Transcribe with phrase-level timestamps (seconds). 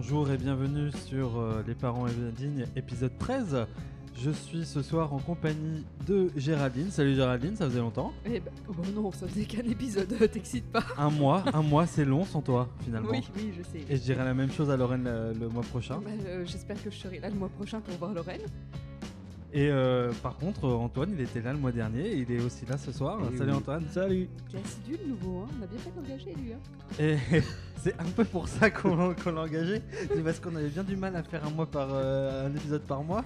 [0.00, 3.66] Bonjour et bienvenue sur euh, Les parents indignes, épisode 13.
[4.16, 6.88] Je suis ce soir en compagnie de Géraldine.
[6.92, 8.12] Salut Géraldine, ça faisait longtemps.
[8.24, 10.84] Eh ben, oh non, ça faisait qu'un épisode, t'excites pas.
[10.96, 13.10] Un mois, un mois c'est long sans toi finalement.
[13.10, 13.84] Oui, oui, je sais.
[13.90, 15.98] Et je dirais la même chose à Lorraine le, le mois prochain.
[15.98, 18.42] Bah, euh, J'espère que je serai là le mois prochain pour voir Lorraine.
[19.52, 22.66] Et euh, par contre, Antoine, il était là le mois dernier, et il est aussi
[22.66, 23.18] là ce soir.
[23.32, 23.56] Et Salut oui.
[23.56, 23.84] Antoine.
[23.90, 25.48] Salut T'es assidu le nouveau, hein.
[25.58, 26.58] On a bien fait d'engager lui, hein.
[26.98, 27.16] Et
[27.82, 29.80] c'est un peu pour ça qu'on qu'on l'a engagé.
[30.14, 32.82] C'est parce qu'on avait bien du mal à faire un mois par euh, un épisode
[32.82, 33.24] par mois.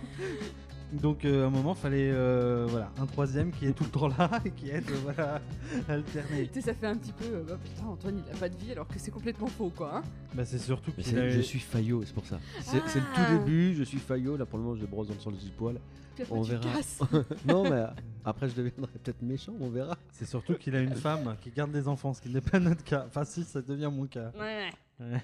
[0.93, 4.09] Donc euh, à un moment, fallait euh, voilà un troisième qui est tout le temps
[4.09, 5.41] là et qui aide euh, voilà
[5.89, 6.48] à alterner.
[6.53, 7.25] Tu sais, ça fait un petit peu.
[7.25, 9.97] euh, bah, putain, Antoine, il a pas de vie alors que c'est complètement faux, quoi.
[9.97, 10.03] Hein.
[10.34, 12.39] Bah c'est surtout a Je suis faillot, c'est pour ça.
[12.61, 13.27] C'est c'est le Ah.
[13.27, 15.51] tout début, je suis faillot, là pour le moment je brosse dans le sens du
[15.51, 15.81] poil.
[16.31, 16.62] On tu verra.
[16.75, 17.01] casses.
[17.47, 17.84] non mais
[18.25, 19.97] après je deviendrai peut-être méchant, on verra.
[20.12, 22.84] c'est surtout qu'il a une femme qui garde des enfants, ce qui n'est pas notre
[22.84, 23.05] cas.
[23.06, 24.31] Enfin si, ça devient mon cas.
[24.39, 24.70] Ouais.
[25.00, 25.20] Ouais.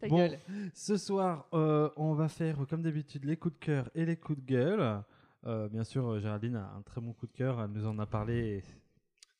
[0.00, 0.16] Ta Bon.
[0.16, 0.38] gueule.
[0.74, 4.38] Ce soir, euh, on va faire comme d'habitude les coups de cœur et les coups
[4.40, 5.02] de gueule.
[5.46, 7.98] Euh, bien sûr, euh, Géraldine a un très bon coup de cœur, elle nous en
[7.98, 8.34] a parlé.
[8.58, 8.64] Et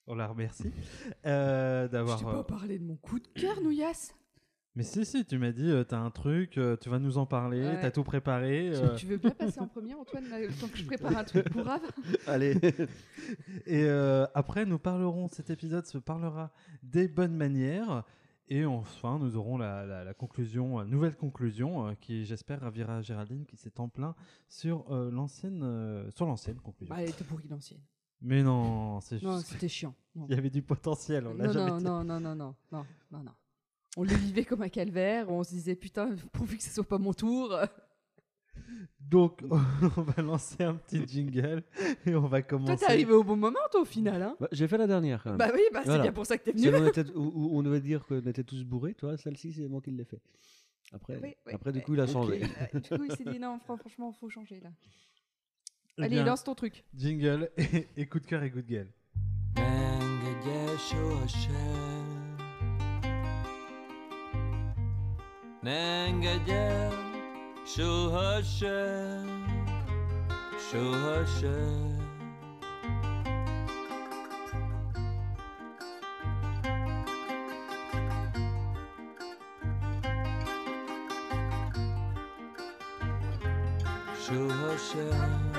[0.08, 0.72] on la remercie
[1.26, 2.18] euh, Je d'avoir.
[2.18, 4.14] t'ai euh, pas parlé de mon coup de cœur, Nouillasse.
[4.74, 7.26] Mais si, si, tu m'as dit, euh, t'as un truc, euh, tu vas nous en
[7.26, 7.80] parler, Ouais.
[7.82, 8.70] t'as tout préparé.
[8.72, 11.14] Tu- euh, Tu veux bien passer en premier, Antoine, là, le temps que je prépare
[11.18, 11.82] un truc pour Ave
[12.26, 12.56] Allez
[13.66, 18.04] et euh, après, nous parlerons, cet épisode se parlera des bonnes manières.
[18.48, 23.00] Et enfin, nous aurons la, la- la conclusion, euh, nouvelle conclusion, euh, qui j'espère ravira
[23.02, 24.14] Géraldine, qui s'est en plein
[24.48, 26.94] sur euh, l'ancienne, euh, sur l'ancienne conclusion.
[26.94, 27.80] Bah, elle était pourrie l'ancienne.
[28.20, 29.94] Mais non, c'est Non, juste c'était chiant.
[30.14, 30.26] Non.
[30.26, 31.26] qu'il y avait du potentiel.
[31.26, 31.84] On l'a Non, jamais non, dit.
[31.84, 33.32] non, non, non, non, non, non, non.
[33.96, 36.98] On le vivait comme un calvaire, on se disait putain, pourvu que ce soit pas
[36.98, 37.54] mon tour.
[39.00, 39.40] Donc,
[39.96, 41.62] on va lancer un petit jingle
[42.06, 42.76] et on va Toi, commencer.
[42.86, 44.36] t'es arrivé au bon moment, toi, au final, hein?
[44.40, 45.38] Bah, J'ai fait la dernière quand même.
[45.38, 46.02] Bah oui, bah c'est Voilà.
[46.04, 46.74] bien pour ça que t'es venu.
[46.74, 49.80] on, était- où- où on devait dire qu'on était tous bourrés, toi, celle-ci c'est moi
[49.82, 50.20] qui l'ai fait.
[50.94, 52.42] Après, Oui, oui, après du coup il a changé.
[52.74, 54.70] euh, du coup, il s'est dit non, fran- franchement, faut changer là.
[55.98, 56.84] Eh Allez, bien, lance ton truc.
[56.94, 58.88] Jingle et, et coup de cœur et coup de gueule.
[65.62, 66.94] ne engedj el,
[67.64, 68.78] soha se,
[70.70, 71.56] soha se.
[84.24, 85.51] Soha se.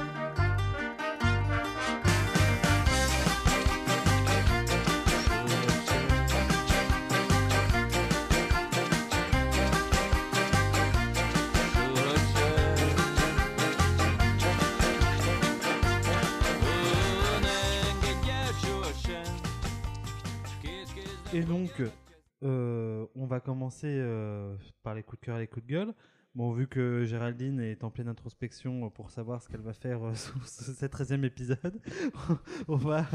[23.15, 25.93] On va commencer euh, par les coups de cœur et les coups de gueule.
[26.35, 30.13] Bon, vu que Géraldine est en pleine introspection pour savoir ce qu'elle va faire euh,
[30.15, 31.79] sur ce cet 13e épisode,
[32.67, 33.05] on va,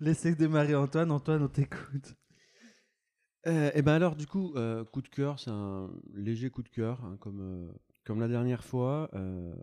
[0.00, 1.10] laisser démarrer Antoine.
[1.10, 2.14] Antoine, on t'écoute.
[3.46, 6.70] Euh, et ben alors du coup, euh, coup de cœur, c'est un léger coup de
[6.70, 7.70] cœur, hein, comme euh,
[8.06, 9.54] comme la dernière fois, euh,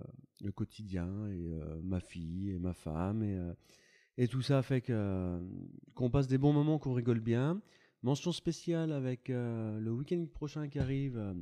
[0.41, 3.53] le quotidien et euh, ma fille et ma femme et euh,
[4.17, 5.41] et tout ça fait euh,
[5.95, 7.61] qu'on passe des bons moments, qu'on rigole bien.
[8.03, 11.35] Mention spéciale avec euh, le week-end prochain qui arrive euh,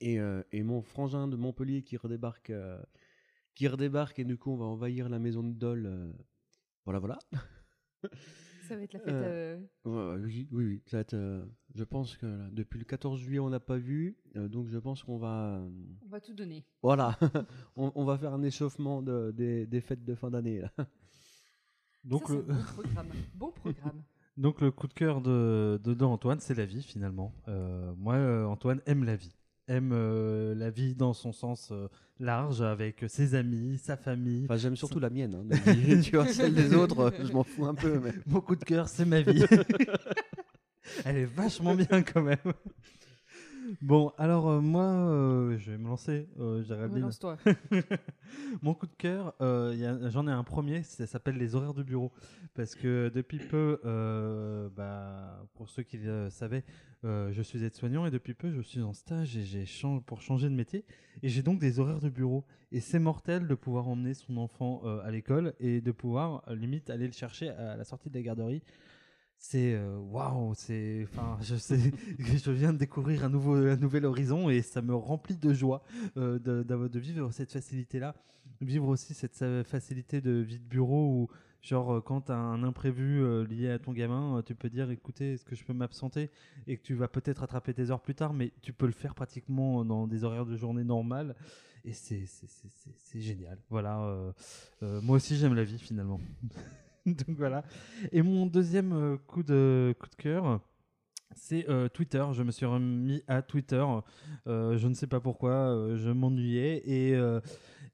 [0.00, 2.52] et euh, et mon frangin de Montpellier qui redébarque
[3.56, 6.14] qui redébarque et du coup on va envahir la maison de Dole.
[6.84, 7.18] voilà voilà.
[8.68, 9.70] Ça va être la fête.
[9.84, 10.82] oui, oui, oui.
[10.86, 14.16] Ça va être, je pense que là, depuis le 14 juillet, on n'a pas vu.
[14.36, 15.60] donc je pense qu'on va.
[16.06, 16.64] On va tout donner.
[16.80, 17.18] voilà.
[17.76, 20.62] on, on va faire un échauffement de, des, des fêtes de fin d'année.
[22.04, 23.08] Donc, Ça, le, bon programme.
[23.34, 24.02] Bon programme.
[24.36, 27.32] Donc le coup de cœur de, de, de Antoine, c'est la vie finalement.
[27.48, 29.34] Euh, moi, euh, Antoine aime la vie.
[29.68, 31.72] Aime euh, la vie dans son sens
[32.18, 34.44] large, avec ses amis, sa famille.
[34.44, 35.34] Enfin, j'aime surtout la mienne.
[35.34, 36.00] hein, la vie.
[36.00, 38.00] tu vois, celle des autres, je m'en fous un peu.
[38.02, 38.12] Mais...
[38.26, 39.44] Mon coup de cœur, c'est ma vie.
[41.04, 42.36] Elle est vachement bien quand même.
[43.82, 46.98] Bon, alors euh, moi, euh, je vais me lancer, euh, Géraldine.
[46.98, 47.36] Relance-toi.
[48.62, 52.12] Mon coup de cœur, euh, j'en ai un premier, ça s'appelle les horaires de bureau.
[52.54, 53.78] Parce que depuis peu,
[54.76, 56.64] bah, pour ceux qui le savaient,
[57.04, 60.48] je suis aide-soignant et depuis peu, je suis en stage et j'ai chang- pour changer
[60.48, 60.84] de métier.
[61.22, 62.44] Et j'ai donc des horaires de bureau.
[62.72, 67.06] Et c'est mortel de pouvoir emmener son enfant à l'école et de pouvoir limite aller
[67.06, 68.62] le chercher à la sortie de la garderie.
[69.42, 71.78] C'est euh, waouh, c'est enfin je sais
[72.18, 75.82] je viens de découvrir un nouveau un nouvel horizon et ça me remplit de joie
[76.18, 78.14] euh, de, vivre cette facilité là,
[78.60, 81.28] vivre aussi cette facilité de vie de bureau où
[81.62, 85.34] Genre, euh, quand as un imprévu euh, lié à ton gamin, tu peux dire écoutez,
[85.34, 86.30] est-ce que je peux m'absenter?
[86.66, 89.14] Et que tu vas peut-être rattraper tes heures plus tard, mais tu peux le faire
[89.14, 91.36] pratiquement dans des horaires de journée normales.
[91.84, 93.58] Et c'est c'est- génial.
[93.68, 94.32] Voilà.
[94.80, 96.18] moi aussi, j'aime la vie finalement.
[97.06, 97.62] Donc voilà.
[98.12, 100.60] Et mon deuxième euh, coup, de, coup de cœur.
[101.36, 102.24] C'est euh, Twitter.
[102.32, 103.84] Je me suis remis à Twitter.
[104.46, 105.94] Euh, je ne sais pas pourquoi.
[105.94, 106.82] je m'ennuyais.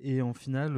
[0.01, 0.77] Et, en final,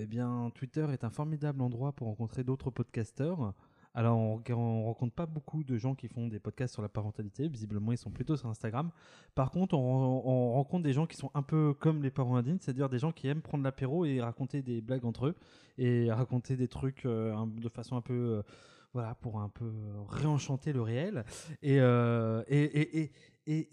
[0.00, 3.54] eh bien, Twitter est un formidable endroit pour rencontrer d'autres podcasteurs.
[3.96, 7.48] Alors, on, on rencontre pas beaucoup de gens qui font des podcasts sur la parentalité.
[7.48, 8.90] Visiblement, ils sont plutôt sur Instagram.
[9.34, 12.58] Par contre, on, on rencontre des gens qui sont un peu comme les parents indignes,
[12.60, 15.34] c'est-à-dire des gens qui aiment prendre l'apéro et raconter des blagues entre eux
[15.78, 18.42] et raconter des trucs euh, de façon un peu, euh,
[18.92, 19.72] voilà, pour un peu
[20.10, 21.24] réenchanter le réel.
[21.62, 23.10] Et, euh, et,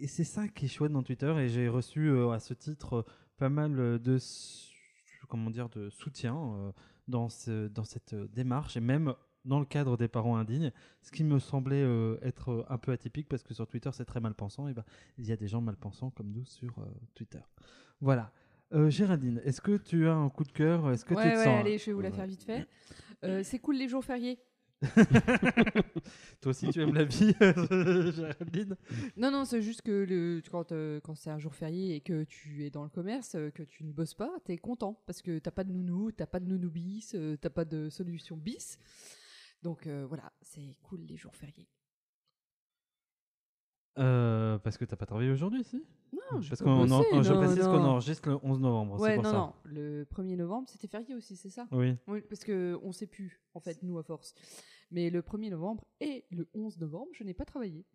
[0.07, 1.35] c'est ça qui est chouette dans Twitter.
[1.37, 3.05] Et j'ai reçu à ce titre
[3.37, 4.17] pas mal de,
[5.27, 6.73] comment dire, de soutien
[7.09, 7.27] dans,
[7.71, 9.13] dans cette démarche et même
[9.45, 12.91] dans le cadre des parents indignes, ce qui me semblait euh, être euh, un peu
[12.91, 14.67] atypique parce que sur Twitter c'est très mal pensant.
[14.67, 14.83] Et ben,
[15.17, 16.85] il y a des gens mal pensants comme nous sur euh,
[17.15, 17.41] Twitter.
[18.01, 18.31] Voilà.
[18.73, 20.89] Euh, Géraldine, est-ce que tu as un coup de cœur?
[20.91, 22.67] Est-ce que ouais, tu te ouais, sens allez, je vais vous la faire vite fait.
[23.43, 24.39] C'est cool les jours fériés.
[26.41, 28.75] Toi aussi, tu aimes la vie, Géraldine?
[29.17, 32.23] Non, non, c'est juste que le, quand, euh, quand c'est un jour férié et que
[32.23, 35.51] tu es dans le commerce, que tu ne bosses pas, t'es content parce que t'as
[35.51, 38.77] pas de nounou, t'as pas de nounou bis, euh, t'as pas de solution bis.
[39.63, 41.67] Donc euh, voilà, c'est cool les jours fériés.
[43.97, 45.85] Euh, Parce que t'as pas travaillé aujourd'hui, si?
[46.11, 48.99] Non, je Parce qu'on en- je précise qu'on enregistre le 11 novembre.
[48.99, 49.37] Ouais, pour non, ça.
[49.37, 49.53] non.
[49.63, 51.67] Le 1er novembre, c'était férié aussi, c'est ça?
[51.71, 51.95] Oui.
[52.07, 54.33] Oui, parce que on sait plus, en fait, nous à force.
[54.91, 57.85] Mais le 1er novembre et le 11 novembre, je n'ai pas travaillé.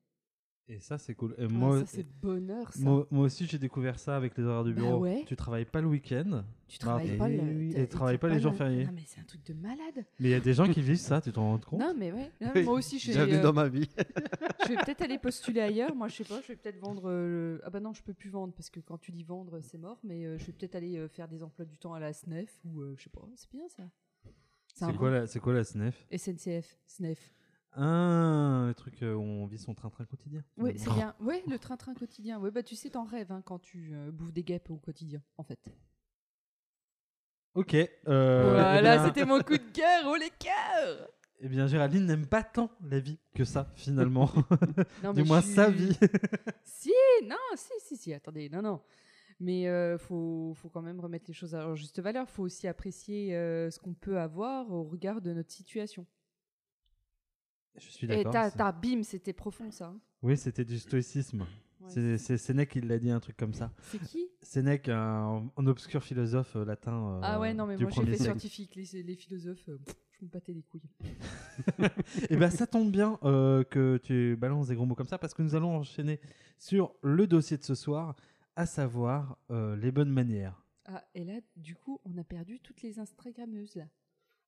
[0.71, 1.35] Et ça, c'est cool.
[1.39, 2.81] Et Ah, moi, ça, c'est bonheur, ça.
[2.81, 4.99] moi, moi aussi, j'ai découvert ça avec les horaires du Bah bureau.
[4.99, 5.25] ouais.
[5.27, 7.87] Tu travailles pas le week-end, Tu travailles Bah, pas et le.
[7.89, 8.85] travailles pas les jours fériés.
[8.85, 10.05] Non, mais c'est un truc de malade.
[10.21, 12.13] mais il y a des gens qui vivent ça, tu t'en rends compte Non, mais
[12.13, 12.31] ouais.
[12.43, 13.89] Non, Oui, moi aussi, je Jamais euh, dans ma vie.
[14.65, 15.95] je vais peut-être aller postuler ailleurs.
[15.95, 17.05] Moi, je sais pas, je vais peut-être vendre.
[17.09, 19.79] euh, Ah bah non, je peux plus vendre parce que quand tu dis vendre, c'est
[19.79, 19.99] mort.
[20.05, 22.61] Mais euh, je vais peut-être aller euh, faire des emplois du temps à la SNEF
[22.67, 23.27] ou euh, je sais pas.
[23.37, 23.85] C'est bien ça.
[24.75, 27.35] C'est quoi, la- quoi la SNEF SNCF, SNEF.
[27.73, 30.43] Ah, le truc euh, où on vit son train-train quotidien.
[30.57, 31.15] Oui, c'est bien.
[31.21, 32.39] Ouais, le train-train quotidien.
[32.41, 35.23] Ouais, bah tu sais, t'en rêves hein, quand tu euh, bouffes des guêpes au quotidien,
[35.37, 35.61] en fait.
[37.55, 37.75] Ok.
[37.75, 40.05] euh, voilà, eh bien- c'était mon coup de cœur.
[40.07, 41.09] Oh les cœurs
[41.41, 44.31] Eh bien, Géraldine n'aime pas tant la vie que ça, finalement.
[45.03, 45.97] Non, du mais moins je sa vie.
[46.65, 46.93] Si,
[47.25, 48.81] non, si, si, si, attendez, non, non.
[49.41, 52.29] Mais euh, faut, faut quand même remettre les choses à leur juste valeur.
[52.31, 56.07] faut aussi apprécier euh, ce qu'on peut avoir au regard de notre situation.
[57.77, 58.33] Je suis Et d'accord.
[58.51, 59.87] c'est- t'as, bim, c'était profond ça.
[59.89, 60.01] hein.
[60.23, 61.47] Oui, c'était du stoïcisme.
[61.81, 62.17] Ouais.
[62.19, 63.73] C'est- Sénèque qui l'a dit un truc comme ça.
[63.83, 64.27] C'est qui?
[64.43, 68.07] Sénèque, un, un obscur philosophe euh, latin euh, Ah ouais, non, mais moi j'ai fait
[68.17, 68.23] siècle.
[68.25, 68.75] scientifique.
[68.75, 69.79] Les, les philosophes, euh,
[70.19, 70.83] je me battais les couilles.
[72.31, 75.35] Et bien, ça tombe bien euh, que tu balances des gros mots comme ça parce
[75.35, 76.21] que nous allons enchaîner
[76.59, 78.17] sur le dossier de ce soir,
[78.57, 80.65] à savoir les bonnes manières.
[80.87, 83.85] Ah, et là, du coup, on a perdu toutes les Instagrammeuses là.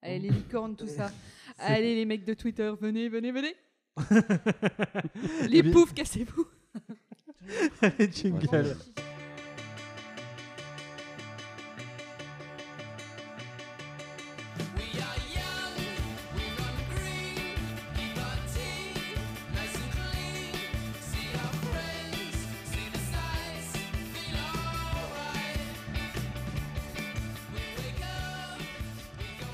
[0.02, 1.10] Allez, les licornes, tout ça.
[1.58, 3.54] Allez, les mecs de Twitter, venez, venez, venez.
[5.48, 6.46] les Eh poufs, cassez-vous.
[7.82, 8.76] Allez, jingle.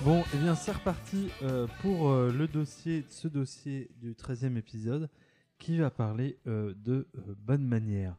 [0.07, 5.11] Bon, et bien, c'est reparti euh, pour euh, le dossier, ce dossier du 13e épisode
[5.59, 7.09] qui va parler euh, de
[7.39, 8.15] bonnes manières.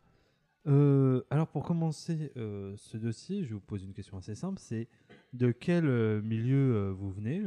[0.67, 4.89] Euh, alors, pour commencer ce dossier, je vous pose une question assez simple c'est
[5.31, 5.85] de quel
[6.23, 7.41] milieu vous venez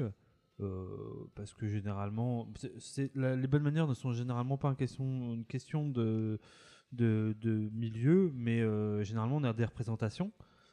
[1.34, 2.48] Parce que généralement,
[3.14, 6.40] les bonnes manières ne sont généralement pas une question, de,
[6.92, 8.64] de, milieu, mais
[9.04, 10.32] généralement on a des représentations.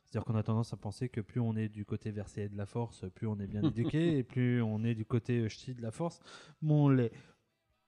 [0.10, 2.66] C'est-à-dire qu'on a tendance à penser que plus on est du côté versé de la
[2.66, 5.82] force, plus on est bien éduqué, et plus on est du côté euh, ch'ti de
[5.82, 6.20] la force,
[6.62, 7.12] moins on l'est.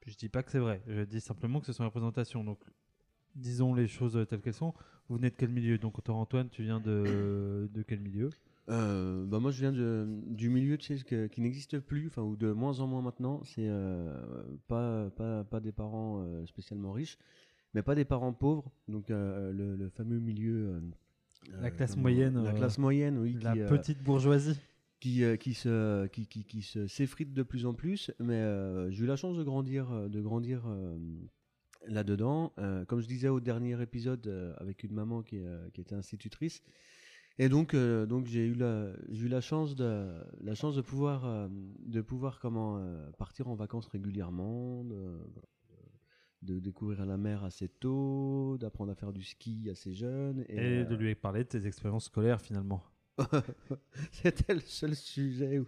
[0.05, 2.43] Je dis pas que c'est vrai, je dis simplement que ce sont des représentations.
[2.43, 2.59] Donc,
[3.35, 4.73] disons les choses telles qu'elles sont.
[5.07, 5.77] Vous venez de quel milieu?
[5.77, 8.29] Donc, toi, Antoine, tu viens de, de quel milieu?
[8.69, 12.21] Euh, bah moi, je viens de- du milieu tu sais, que- qui n'existe plus, enfin,
[12.21, 13.41] ou de moins en moins maintenant.
[13.43, 17.17] C'est euh, pas, pas, pas des parents euh, spécialement riches,
[17.73, 18.71] mais pas des parents pauvres.
[18.87, 20.81] Donc, euh, le, le fameux milieu.
[21.49, 23.37] Euh, La classe moyenne, La euh, classe moyenne, oui.
[23.41, 24.59] La qui, euh, petite bourgeoisie.
[24.99, 28.43] qui, qui se qui, qui, qui se s'effrite de plus en plus mais
[28.91, 30.67] j'ai eu la chance de grandir de grandir
[31.87, 32.51] là dedans
[32.89, 35.41] comme je disais au dernier épisode avec une maman qui,
[35.73, 36.61] qui était institutrice
[37.41, 40.81] Et donc, euh, donc j'ai eu la, j'ai eu la chance de, la chance de
[40.81, 45.17] pouvoir, euh, de pouvoir comment euh, partir en vacances régulièrement, de,
[46.41, 50.45] de- de découvrir la mer assez tôt, d'apprendre à faire du ski assez jeune.
[50.49, 52.83] Et, Et euh, de lui parler de tes expériences scolaires finalement.
[54.11, 55.67] C'était le seul sujet où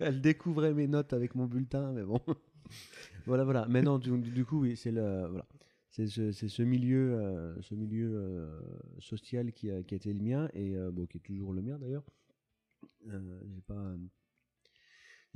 [0.00, 2.20] elle découvrait mes notes avec mon bulletin, mais bon.
[3.26, 3.66] voilà, voilà.
[3.68, 5.46] Mais non, du, du coup, oui, c'est le, voilà.
[5.90, 8.60] C'est ce, c'est ce milieu, euh, ce milieu euh,
[8.98, 11.62] social qui a, qui a été le mien et euh, bon, qui est toujours le
[11.62, 12.04] mien d'ailleurs.
[13.06, 13.94] J'ai pas,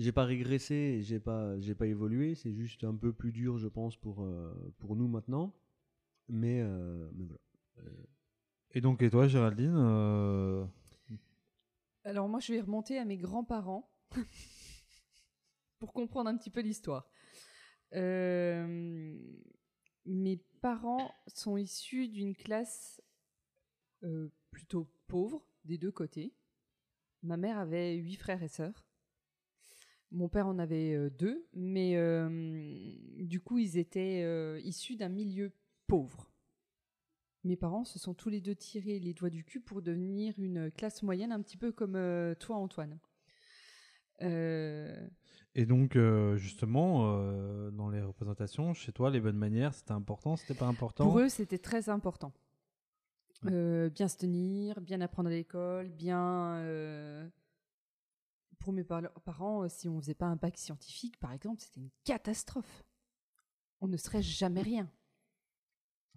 [0.00, 2.35] j'ai pas régressé, j'ai pas, j'ai pas évolué.
[2.35, 5.54] C'est juste un peu plus dur, je pense, pour euh, pour nous maintenant.
[6.28, 7.40] Mais, euh, mais voilà.
[8.73, 10.64] Et donc, et toi, Géraldine euh,
[12.04, 13.90] Alors moi, je vais remonter à mes grands-parents
[15.78, 17.11] pour comprendre un petit peu l'histoire.
[17.95, 19.19] Euh,
[20.07, 23.02] mes parents sont issus d'une classe
[24.04, 26.35] euh, plutôt pauvre des deux côtés.
[27.23, 28.87] Ma mère avait huit frères et sœurs.
[30.12, 32.29] Mon père en avait euh, deux, mais euh,
[33.19, 35.52] du coup, ils étaient euh, issus d'un milieu
[35.87, 36.31] pauvre.
[37.45, 40.71] Mes parents se sont tous les deux tirés les doigts du cul pour devenir une
[40.71, 41.99] classe moyenne, un petit peu comme
[42.38, 42.99] toi, Antoine.
[44.23, 45.09] Euh,
[45.55, 50.37] Et donc, euh, justement, euh, dans les représentations, chez toi, les bonnes manières, c'était important,
[50.37, 51.05] c'était pas important?
[51.05, 52.33] Pour eux, c'était très important.
[53.43, 57.31] Bien se tenir, bien apprendre à l'école, bien.
[58.71, 61.81] Pour mes par- parents, euh, si on faisait pas un bac scientifique, par exemple, c'était
[61.81, 62.85] une catastrophe.
[63.81, 64.89] On ne serait jamais rien.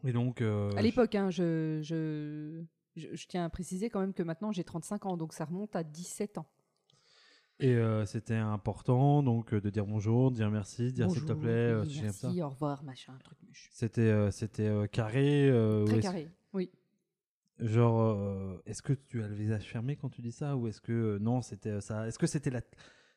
[0.03, 2.63] Et donc, euh, À l'époque, hein, je, je,
[2.95, 5.75] je, je tiens à préciser quand même que maintenant j'ai 35 ans, donc ça remonte
[5.75, 6.45] à 17 ans.
[7.59, 11.33] Et euh, c'était important donc de dire bonjour, de dire merci, de dire s'il te
[11.33, 12.01] plaît, oui, ça.
[12.03, 13.39] merci, au revoir, machin, truc.
[13.71, 15.49] C'était c'était carré.
[15.87, 16.69] Très carré, oui.
[17.59, 20.81] Genre, euh, est-ce que tu as le visage fermé quand tu dis ça ou est-ce
[20.81, 22.61] que euh, non c'était euh, ça Est-ce que c'était la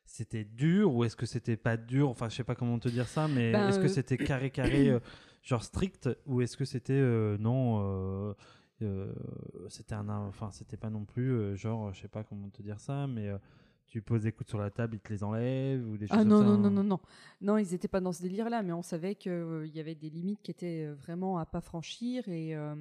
[0.05, 2.09] c'était dur ou est-ce que c'était pas dur?
[2.09, 4.97] Enfin, je sais pas comment te dire ça, mais Ben, est-ce que c'était carré carré,
[5.43, 7.01] genre strict, ou est-ce que c'était
[7.39, 8.33] non
[9.67, 13.05] C'était un, enfin, c'était pas non plus genre, je sais pas comment te dire ça,
[13.05, 13.29] mais
[13.87, 16.21] tu poses des coups sur la table, ils te les enlèvent ou des choses Ah
[16.21, 16.99] comme non, ça, non, hein non, non, non.
[17.41, 20.41] Non, ils n'étaient pas dans ce délire-là, mais on savait qu'il y avait des limites
[20.41, 22.27] qui étaient vraiment à pas franchir.
[22.29, 22.75] Et, euh,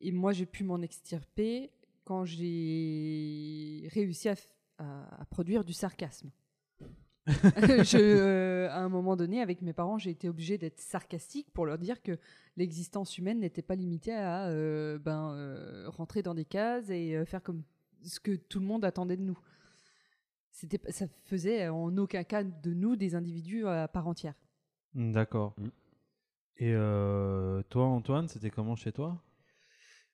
[0.00, 1.70] et moi, j'ai pu m'en extirper
[2.04, 4.46] quand j'ai réussi à, f-
[4.78, 6.30] à- à produire du sarcasme.
[7.26, 11.66] Je, euh, à un moment donné, avec mes parents, j'ai été obligée d'être sarcastique pour
[11.66, 12.18] leur dire que
[12.56, 17.26] l'existence humaine n'était pas limitée à euh, ben, euh, rentrer dans des cases et euh,
[17.26, 17.62] faire comme
[18.02, 19.38] ce que tout le monde attendait de nous.
[20.52, 24.34] C'était, ça faisait en aucun cas de nous des individus à part entière.
[24.94, 25.54] D'accord.
[25.58, 25.68] Mm.
[26.60, 29.22] Et euh, toi, Antoine, c'était comment chez toi?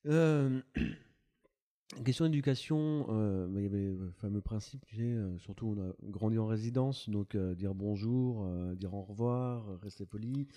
[0.06, 0.60] Euh,
[2.04, 5.94] question d'éducation, euh, bah, il y avait le fameux principe, tu sais, surtout on a
[6.10, 10.48] grandi en résidence, donc dire bonjour, dire au revoir, rester poli,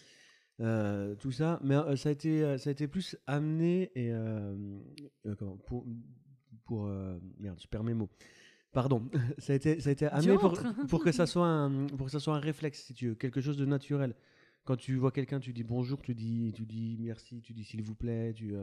[0.60, 1.60] euh, tout ça.
[1.64, 4.56] Mais euh, ça a été, ça a été plus amené et euh,
[5.38, 5.86] comment, pour,
[6.66, 6.90] pour
[7.40, 8.10] merde, je perds mes mots.
[8.74, 10.38] Pardon, ça a été, ça a été amené
[10.88, 13.42] pour que ça soit un, pour que ça soit un réflexe, si tu veux, quelque
[13.42, 14.16] chose de naturel.
[14.66, 17.82] Quand tu vois quelqu'un, tu dis bonjour, tu dis, tu dis merci, tu dis s'il
[17.82, 18.54] vous plaît, tu,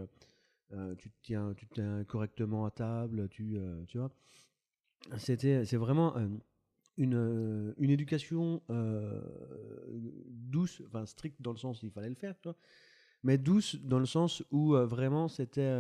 [0.73, 4.11] euh, tu te tiens, tu te correctement à table, tu, euh, tu vois.
[5.19, 6.27] C'était, c'est vraiment euh,
[6.97, 8.63] une, une éducation
[10.29, 12.35] douce, enfin stricte dans le sens où il fallait le faire,
[13.23, 15.73] mais douce dans le sens où vraiment c'était,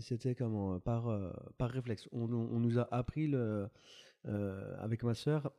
[0.00, 1.08] c'était comment, par,
[1.58, 2.08] par réflexe.
[2.12, 3.68] On, on- nous a appris le,
[4.78, 5.52] avec ma sœur.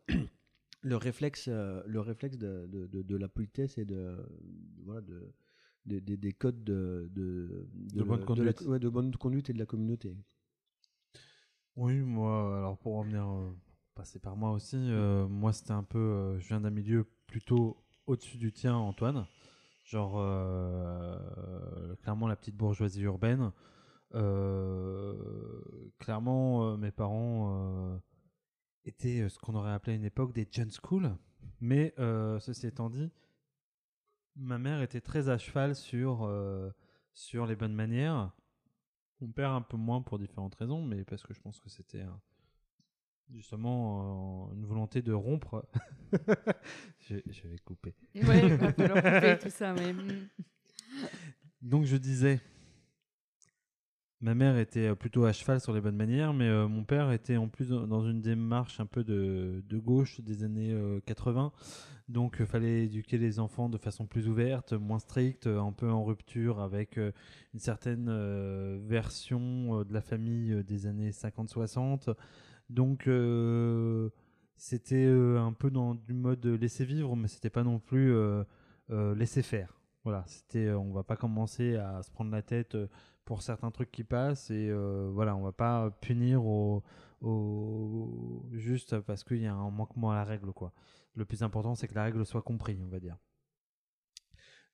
[0.82, 4.16] Le réflexe, le réflexe de, de, de, de la politesse et de,
[4.86, 5.34] voilà, de,
[5.86, 8.62] des- des, des codes de, de, De bonne la- conduite.
[8.62, 10.16] ouais, de bonne conduite et de la communauté.
[11.76, 13.52] Oui, moi, alors pour revenir, euh,
[13.96, 17.78] passer par moi aussi, euh, moi c'était un peu, euh, je viens d'un milieu plutôt
[18.08, 19.26] au-dessus du tien, Antoine.
[19.86, 23.52] Genre, euh, clairement la petite bourgeoisie urbaine.
[26.00, 28.00] Clairement, mes parents
[28.86, 31.12] étaient ce qu'on aurait appelé à une époque des John School.
[31.62, 31.94] Mais
[32.40, 33.10] ceci étant dit,
[34.40, 36.70] ma mère était très à cheval sur, euh,
[37.14, 38.32] sur les bonnes manières.
[39.22, 42.02] Mon père un peu moins pour différentes raisons, mais parce que je pense que c'était
[42.02, 42.20] un-
[43.30, 45.68] justement euh, une volonté de rompre.
[47.00, 47.94] je, je vais couper.
[48.16, 49.94] Ouais, il va falloir couper tout ça, mais.
[49.94, 50.28] mm.
[51.62, 52.40] Donc je disais,
[54.22, 57.12] Ma mère était euh, plutôt à cheval sur les bonnes manières, mais euh, mon père
[57.12, 61.54] était en plus dans une démarche un peu de, gauche des années euh, 80.
[62.10, 65.90] Donc, il fallait éduquer les enfants de façon plus ouverte, moins stricte, euh, un peu
[65.90, 67.12] en rupture avec euh,
[67.54, 72.14] une certaine euh, version euh, de la famille euh, des années 50-60.
[72.70, 74.10] Donc, euh,
[74.58, 78.44] c'était euh, un peu dans du mode laisser vivre, mais c'était pas non plus euh,
[78.90, 79.80] euh, laisser faire.
[80.04, 82.88] Voilà, c'était, euh, on va pas commencer à se prendre la tête euh,
[83.30, 86.84] pour certains trucs qui passent et euh, voilà, on va pas punir au,
[88.54, 90.74] juste parce qu'il y a un manquement à la règle quoi.
[91.14, 93.18] Le plus important c'est que la règle soit comprise, on va dire.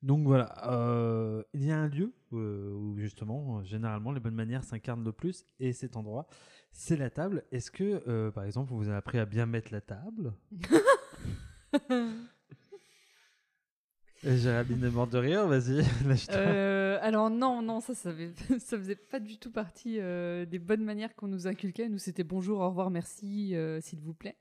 [0.01, 4.63] Donc voilà, euh, il y a un lieu euh, où justement, généralement, les bonnes manières
[4.63, 6.25] s'incarnent le plus, et cet endroit,
[6.71, 7.43] c'est la table.
[7.51, 10.33] Est-ce que, par exemple, vous avez appris à bien mettre la table?
[14.23, 15.83] Est morte de rire, vas-y.
[16.35, 18.11] Euh, alors non, non, ça, ça,
[18.59, 21.89] ça faisait pas du tout partie euh, des bonnes manières qu'on nous inculquait.
[21.89, 24.37] Nous, c'était bonjour, au revoir, merci, euh, s'il vous plaît.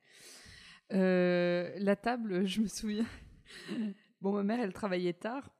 [0.90, 3.06] La table, je me souviens.
[4.20, 5.50] Bon, ma mère, elle travaillait tard.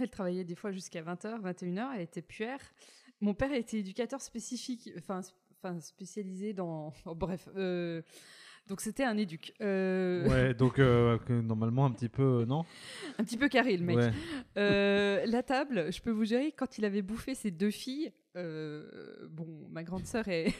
[0.00, 1.92] Elle travaillait des fois jusqu'à 20h, 21h.
[1.96, 2.60] Elle était puère.
[3.20, 6.92] Mon père était éducateur spécifique, enfin, sp- enfin spécialisé dans.
[7.06, 7.48] bref.
[8.66, 9.52] Donc c'était un éduc.
[9.60, 12.64] Euh, Ouais, donc euh, normalement un petit peu, euh, non
[13.18, 13.96] Un petit peu carré, le mec.
[13.96, 14.10] Ouais.
[14.56, 19.68] Euh, la table, je peux vous gérer, quand il avait bouffé ses deux filles, bon,
[19.70, 20.54] ma grande sœur est-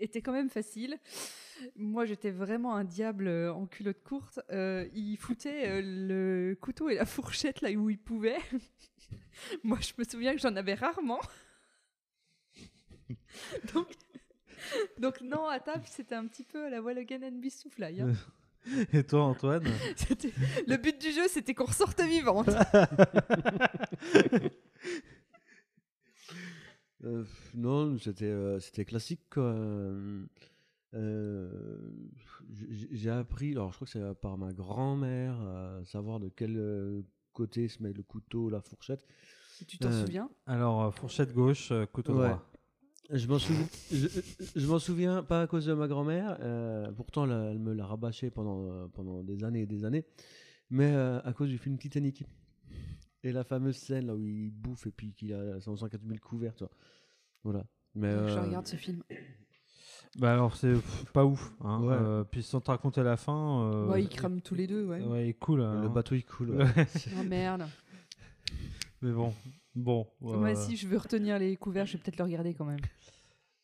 [0.00, 0.96] était quand même facile.
[1.74, 4.38] Moi, j'étais vraiment un diable en culotte courte.
[4.52, 8.36] Il foutait le couteau et la fourchette là où il pouvait.
[9.64, 11.18] Moi, je me souviens que j'en avais rarement.
[13.74, 13.86] donc,
[14.98, 18.00] donc, non, à table, c'était un petit peu à la Wallogan and Bissouflaï.
[18.00, 18.12] Hein.
[18.92, 19.64] Et toi, Antoine
[19.96, 20.32] C'était-
[20.66, 22.50] Le but du jeu, c'était qu'on ressorte vivante.
[27.04, 29.54] Euh, non, c'était euh, c'était classique quoi.
[30.94, 31.92] Euh,
[32.90, 37.68] j'ai appris, alors je crois que c'est par ma grand-mère, à savoir de quel côté
[37.68, 39.06] se met le couteau, la fourchette.
[39.66, 40.30] Tu t'en Euh, souviens?
[40.46, 42.28] Alors, fourchette gauche, couteau Ouais.
[42.28, 42.50] droit.
[43.10, 44.06] Je m'en souviens, je,
[44.54, 47.86] je m'en souviens pas à cause de ma grand-mère, euh, pourtant elle, elle me l'a
[47.86, 50.04] rabâché pendant, euh, pendant des années et des années,
[50.68, 52.24] mais euh, à cause du film Titanic.
[53.24, 56.54] Et la fameuse scène là où il bouffe et puis qu'il a 104 000 couverts,
[56.54, 56.70] tu vois.
[57.44, 57.64] Voilà.
[57.94, 59.02] Mais, Je euh, regarde ce film.
[60.18, 61.52] Bah alors, c'est pff, pas ouf.
[61.60, 61.80] Hein.
[61.82, 61.94] Ouais.
[61.98, 63.62] Euh, puis sans te raconter la fin.
[63.72, 65.00] euh, Ouais, ils crament tous les deux, ouais.
[65.02, 65.60] Ouais, il est cool.
[65.60, 65.88] Le hein.
[65.88, 66.50] bateau il coule.
[66.50, 66.64] ouais.
[66.64, 66.86] Ouais.
[67.18, 67.64] Oh merde.
[69.02, 69.32] Mais bon,
[69.78, 70.06] bon.
[70.20, 72.80] Moi, euh, si je veux retenir les couverts, je vais peut-être le regarder quand même.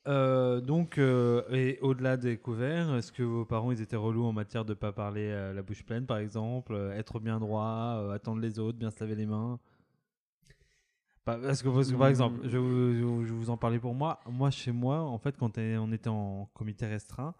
[0.06, 4.32] euh, donc, euh, et au-delà des couverts, est-ce que vos parents ils étaient relous en
[4.32, 8.40] matière de pas parler à la bouche pleine, par exemple, euh, être bien droit, attendre
[8.40, 9.58] les autres, bien se laver les mains?
[11.24, 13.94] Parce, que, parce que, par exemple, je, vais vous- je vais vous en parler pour
[13.94, 14.20] moi.
[14.30, 17.34] Moi, chez moi, en fait, quand on était en comité restreint,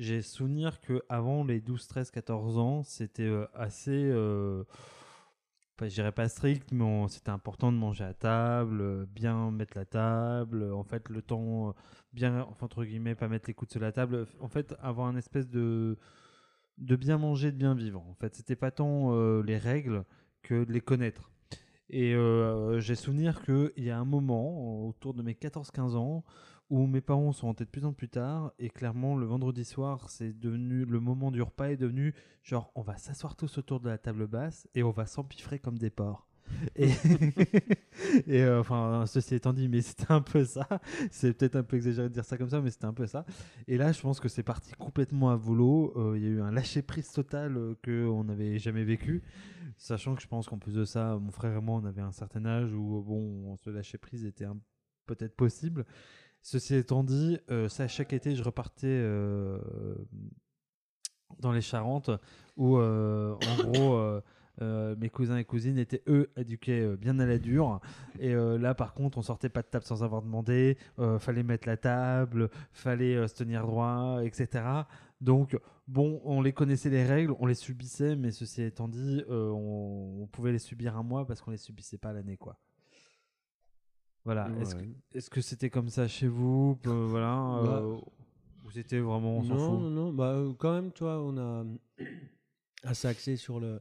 [0.00, 4.10] j'ai souvenir que avant les 12, 13, 14 ans, c'était assez.
[5.80, 9.76] Pas- je dirais pas strict, mais c'était important de manger à table, euh, bien mettre
[9.78, 11.72] la table, euh, en fait, le temps, euh,
[12.12, 15.48] bien, entre guillemets, pas mettre les coudes sur la table, en fait, avoir un espèce
[15.48, 15.96] de,
[16.78, 18.02] de bien manger, de bien vivre.
[18.10, 19.12] En fait, c'était pas tant
[19.42, 20.04] les règles
[20.42, 21.30] que de les connaître.
[21.90, 22.14] Et
[22.78, 26.24] j'ai souvenir qu'il y a un moment, autour de mes 14-15 ans,
[26.70, 30.08] où mes parents sont rentrés de plus en plus tard, et clairement, le vendredi soir,
[30.10, 33.88] c'est devenu, le moment du repas est devenu genre, on va s'asseoir tous autour de
[33.88, 36.26] la table basse, et on va s'empiffrer comme des porcs.
[38.26, 40.66] Et, euh, enfin, ceci étant dit, mais c'était un peu ça.
[41.10, 43.24] C'est peut-être un peu exagéré de dire ça comme ça, mais c'était un peu ça.
[43.68, 45.92] Et là, je pense que c'est parti complètement à volo.
[45.96, 49.22] Euh, Il y a eu un lâcher-prise total euh, qu'on n'avait jamais vécu.
[49.78, 52.12] Sachant que je pense qu'en plus de ça, mon frère et moi, on avait un
[52.12, 54.58] certain âge où, bon, ce lâcher-prise était un-
[55.06, 55.86] peut-être possible.
[56.42, 59.58] Ceci étant dit, euh, chaque été, je repartais euh,
[61.38, 62.10] dans les Charentes
[62.56, 64.20] où, euh, en gros,
[64.96, 67.80] mes cousins et cousines étaient, eux, éduqués bien à la dure.
[68.18, 70.76] Et là, par contre, on sortait pas de table sans avoir demandé.
[71.18, 74.64] fallait mettre la table, fallait se tenir droit, etc.
[75.20, 80.20] Donc, bon, on les connaissait les règles, on les subissait, mais ceci étant dit, on,
[80.22, 82.58] on pouvait les subir un mois parce qu'on les subissait pas l'année, quoi.
[84.24, 84.50] Voilà.
[85.14, 87.56] Est-ce que c'était comme ça chez vous Euh, Voilà.
[87.56, 87.96] euh,
[88.64, 89.80] Vous étiez vraiment, on s'en non, fout?
[89.80, 91.64] non, non, bah euh, quand même, toi, on a
[92.84, 93.80] assez axé sur le.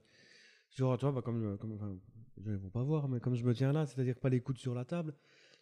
[0.70, 1.58] Sur, toi, bah, comme.
[1.58, 1.96] comme enfin,
[2.38, 4.58] gens ne vont pas voir, mais comme je me tiens là, c'est-à-dire pas les coudes
[4.60, 5.14] sur la table,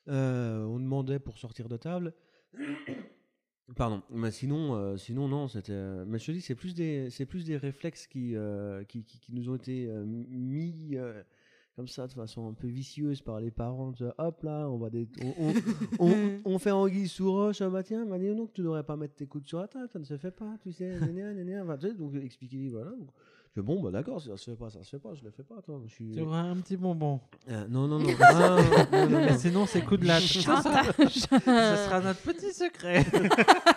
[0.09, 2.13] euh, on demandait pour sortir de table.
[3.75, 5.73] Pardon, mais sinon, euh, sinon non, c'était.
[5.73, 9.03] euh, Mais je te dis, c'est plus des, c'est plus des réflexes qui, euh, qui,
[9.03, 10.95] qui, qui nous ont été mis
[11.77, 13.91] comme ça de façon un peu vicieuse par les parents.
[13.99, 15.53] vois, hop là, on va des, on, on,
[15.99, 17.61] on, on fait anguille sous roche.
[17.61, 19.87] Ah bah tiens, bah dis donc tu devrais pas mettre tes coudes sur la table,
[19.93, 20.97] ça ne se fait pas, tu sais.
[20.99, 21.63] gna, gna.
[21.63, 22.89] Enfin, tu sais, donc expliquer voilà.
[22.89, 23.09] Donc,
[23.55, 25.23] je dis, bon bah d'accord, si ça se fait pas, ça se fait pas, je
[25.23, 25.61] le fais pas.
[25.61, 26.11] Toi, je suis.
[26.11, 27.19] Tu auras un petit bonbon.
[27.47, 28.09] Euh, non non non.
[28.21, 28.57] Ah,
[28.91, 29.19] non, non, non.
[29.19, 30.23] Mais sinon, c'est coup de latte.
[30.23, 33.05] Ça ça sera notre petit secret.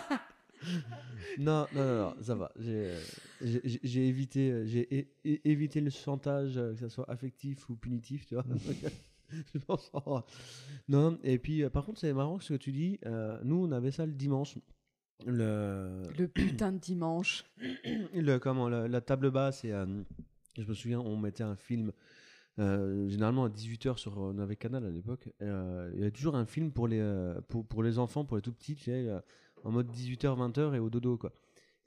[1.37, 2.51] Non, non, non, non, ça va.
[2.59, 5.09] J'ai, évité, j'ai
[5.49, 8.45] évité le chantage, euh, que ce soit affectif ou punitif, tu vois.
[9.53, 10.21] Je pense, oh.
[10.89, 12.99] Non, et puis euh, par contre, c'est marrant ce que tu dis.
[13.05, 14.57] euh, nous, on avait ça le dimanche.
[15.25, 17.45] Le, Le putain de dimanche.
[18.13, 19.85] le comment, la, la table basse, et euh,
[20.57, 21.91] je me souviens, on mettait un film.
[22.59, 26.45] euh, généralement à 18h sur on avait Canal à l'époque il y avait toujours un
[26.45, 27.01] film pour les
[27.47, 29.07] pour, pour les enfants pour les tout petits tu sais,
[29.63, 31.33] en mode 18h 20h et au dodo quoi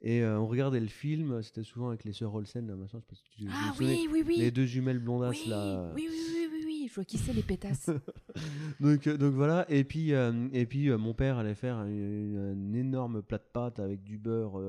[0.01, 3.01] et euh, on regardait le film c'était souvent avec les sœurs Olsen là, machin je
[3.01, 4.37] sais pas si tu Ah oui, oui, oui.
[4.39, 6.87] les deux jumelles blondasses oui, là oui, oui, oui, oui, oui.
[6.87, 7.89] Je vois qui c'est les pétasses.
[8.79, 11.87] donc, euh, donc voilà, et puis, euh, et puis euh, mon père allait faire un,
[11.87, 14.61] un énorme plat de pâtes avec du beurre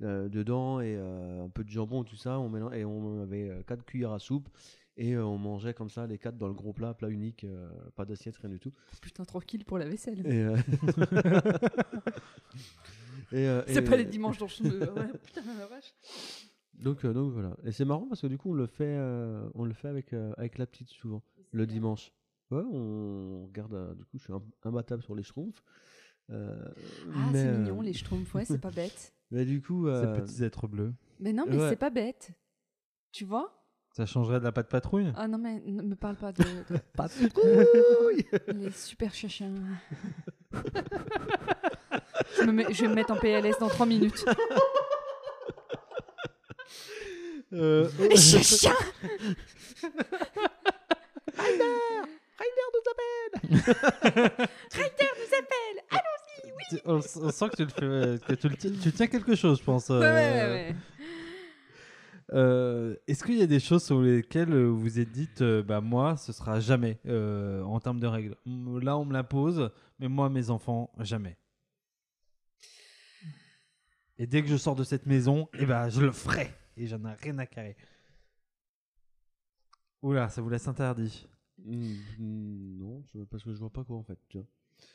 [0.00, 2.40] dedans et un peu de jambon, tout ça.
[2.40, 4.48] On mélange, et on avait quatre cuillères à soupe
[4.96, 7.68] et euh, on mangeait comme ça les quatre dans le gros plat, plat unique, euh,
[7.96, 8.72] pas d'assiette, rien du tout.
[9.00, 10.20] Putain, tranquille pour la vaisselle.
[10.26, 10.56] Et, euh,
[13.32, 15.94] et, euh, C'est et, pas les dimanches dans le ouais, Putain, la vache.
[16.74, 17.56] Donc, euh, donc voilà.
[17.64, 20.12] Et c'est marrant parce que du coup on le fait, euh, on le fait avec,
[20.12, 22.12] euh, avec la petite souvent, le dimanche.
[22.50, 25.62] Ouais, on regarde, euh, du coup je suis im- imbattable sur les schtroumpfs.
[26.30, 26.56] Euh,
[27.14, 28.34] Ah, mais, c'est euh, mignon, les schtroumpfs.
[28.34, 29.12] Ouais, c'est pas bête.
[29.30, 30.92] Mais du coup, Ces euh, petits êtres bleus.
[31.18, 31.70] Mais non, mais Ouais.
[31.70, 32.32] c'est pas bête.
[33.12, 33.61] Tu vois?
[33.94, 35.12] Ça changerait de la patte patrouille?
[35.16, 39.52] Ah non, mais ne me parle pas de, de- patrouille les super chiens.
[42.38, 44.24] je, me mets- je vais me mettre en PLS dans 3 minutes.
[47.52, 48.72] Euh, Les chiens
[56.70, 58.92] tu- on, s- on sent que tu le fais, euh, que tu, le ti- tu
[58.92, 59.88] tiens quelque chose, je pense.
[59.88, 60.74] Ouais, ouais, ouais, euh, ouais.
[62.32, 65.80] Euh, Est-ce qu'il y a des choses sur lesquelles euh, vous êtes dites, euh, bah
[65.80, 68.36] moi, ce sera jamais euh, en termes de règles?
[68.46, 71.36] Là, on me l'impose, mais moi, mes enfants, jamais.
[74.18, 76.50] Et dès que je sors de cette maison, eh ben, je le ferai.
[76.76, 77.76] Et j'en ai rien à carrer.
[80.02, 81.26] Oula, ça vous laisse interdit.
[81.64, 84.18] Mm, mm, Non, parce que je vois pas quoi en fait.
[84.28, 84.46] Tu vois.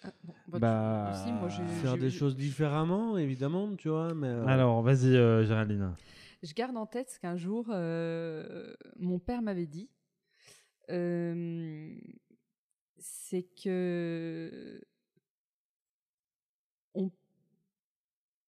[0.04, 4.13] Ah, bon, bah, tu- Bah, aussi, moi, j'ai- Faire des choses différemment, évidemment, tu vois.
[4.13, 5.93] Mais euh, Alors, vas-y, euh, Géraldine.
[6.43, 9.89] Je garde en tête ce qu'un jour euh, mon père m'avait dit.
[10.89, 11.95] Euh,
[12.97, 14.82] c'est que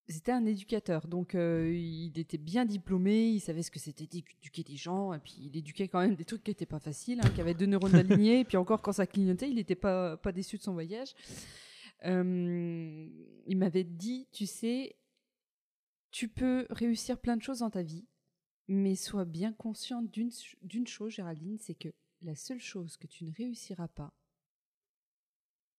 [0.08, 4.64] c'était un éducateur, donc euh, il était bien diplômé, il savait ce que c'était d'éduquer
[4.64, 7.30] des gens, et puis il éduquait quand même des trucs qui n'étaient pas faciles, hein,
[7.36, 10.32] qui avaient deux neurones alignés, et puis encore quand ça clignotait, il n'était pas, pas
[10.32, 11.14] déçu de son voyage.
[12.04, 14.96] Il m'avait dit, tu sais,
[16.12, 18.06] tu peux réussir plein de choses dans ta vie,
[18.68, 21.90] mais sois bien consciente d'une ch- d'une chose, Géraldine, c'est que
[22.22, 24.14] la seule chose que tu ne réussiras pas,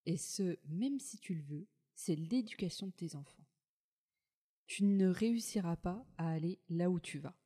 [0.07, 3.45] et ce, même si tu le veux, c'est l'éducation de tes enfants.
[4.67, 7.37] Tu ne réussiras pas à aller là où tu vas,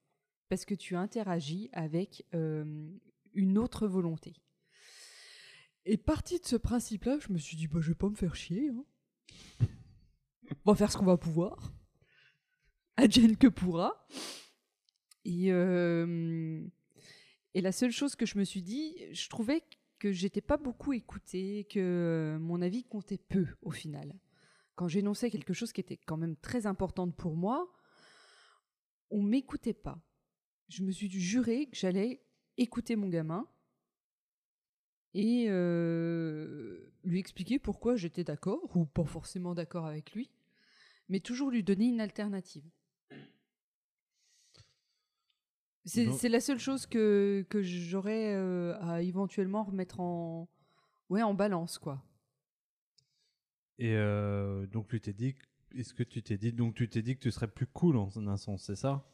[0.49, 2.91] parce que tu interagis avec euh,
[3.33, 4.35] une autre volonté.
[5.87, 8.35] Et parti de ce principe-là, je me suis dit, bah, je vais pas me faire
[8.37, 8.71] chier.
[8.71, 8.85] hein.
[10.65, 11.74] On va faire ce qu'on va pouvoir
[12.97, 14.07] advienne que pourra.
[15.25, 16.61] Et, euh,
[17.55, 19.63] et la seule chose que je me suis dit, je trouvais
[19.99, 24.15] que j'étais pas beaucoup écoutée, que mon avis comptait peu au final.
[24.75, 27.73] Quand j'énonçais quelque chose qui était quand même très importante pour moi,
[29.11, 29.99] on m'écoutait pas.
[30.69, 32.21] Je me suis juré que j'allais
[32.57, 33.49] écouter mon gamin
[35.15, 40.31] et euh, lui expliquer pourquoi j'étais d'accord ou pas forcément d'accord avec lui,
[41.09, 42.69] mais toujours lui donner une alternative.
[45.85, 50.49] C'est Donc- c'est la seule chose que, que j'aurais euh, à éventuellement remettre en,
[51.11, 52.03] ouais, en balance, quoi.
[53.79, 55.35] Et euh, donc, tu t'es dit,
[55.75, 58.09] est-ce que tu t'es dit, donc tu t'es dit que tu serais plus cool en
[58.29, 59.05] un sens, c'est ça?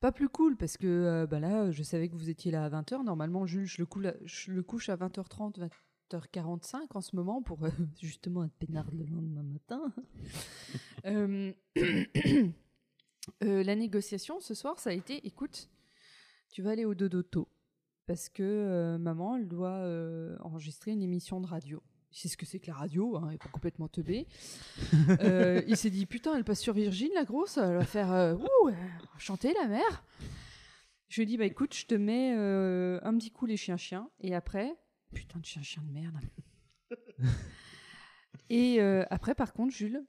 [0.00, 2.68] Pas plus cool, parce que euh, bah là, je savais que vous étiez là à
[2.68, 3.02] 20h.
[3.02, 5.58] Normalement, Jules, je le, coule à- je le couche à 20h30,
[6.10, 9.92] 20h45 en ce moment pour euh, justement être peinard le lendemain matin.
[13.40, 15.68] La négociation ce soir, ça a été écoute,
[16.56, 17.50] tu vas aller au dodo tôt
[18.06, 21.82] parce que euh, maman, elle doit euh, enregistrer une émission de radio.
[22.10, 24.26] C'est ce que c'est que la radio, hein, elle est pas complètement teubée.
[25.20, 28.70] Euh, il s'est dit putain, elle passe sur Virgin, la grosse, elle va faire ouh,
[29.18, 30.02] chanter la mère.
[31.08, 34.74] Je lui dis, bah écoute, je te mets un petit coup les chiens-chiens, et après,
[35.12, 36.16] putain de chien-chien de merde.
[38.48, 40.06] et après, par contre, Jules,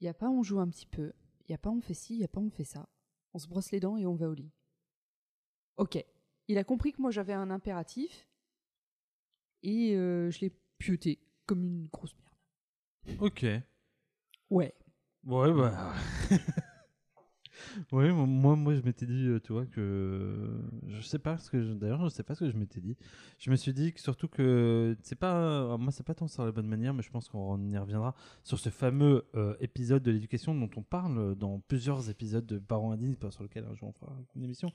[0.00, 1.94] il n'y a pas on joue un petit peu, il n'y a pas on fait
[1.94, 2.86] ci, il n'y a pas on fait ça.
[3.32, 4.52] On se brosse les dents et on va au lit.
[5.76, 6.04] Ok.
[6.48, 8.28] Il a compris que moi j'avais un impératif,
[9.62, 12.14] et euh, je l'ai pioté comme une grosse
[13.06, 13.22] merde.
[13.22, 13.46] Ok.
[14.50, 14.74] Ouais.
[15.24, 15.92] Ouais, bah.
[17.92, 20.50] ouais, moi, moi, je m'étais dit, euh, tu vois, que.
[20.88, 21.62] Je sais pas ce que.
[21.62, 22.96] je- D'ailleurs, je sais pas ce que je m'étais dit.
[23.38, 24.96] Je me suis dit que surtout que.
[25.02, 25.76] C'est pas.
[25.78, 28.14] Moi, c'est pas tant sur la bonne manière, mais je pense qu'on y reviendra.
[28.42, 32.90] Sur ce fameux euh, épisode de l'éducation dont on parle dans plusieurs épisodes de Parents
[32.92, 34.72] Indignes, sur lequel un jour on fera une émission.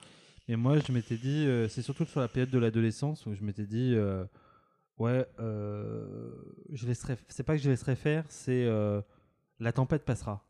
[0.48, 1.46] Mais moi, je m'étais dit.
[1.48, 3.94] euh, c'est surtout sur la période de l'adolescence où je m'étais dit.
[3.96, 4.24] euh,
[4.98, 6.32] ouais, euh,
[6.72, 7.18] je laisserai.
[7.30, 8.68] C'est pas que je laisserai faire, c'est.
[9.60, 10.46] la tempête passera.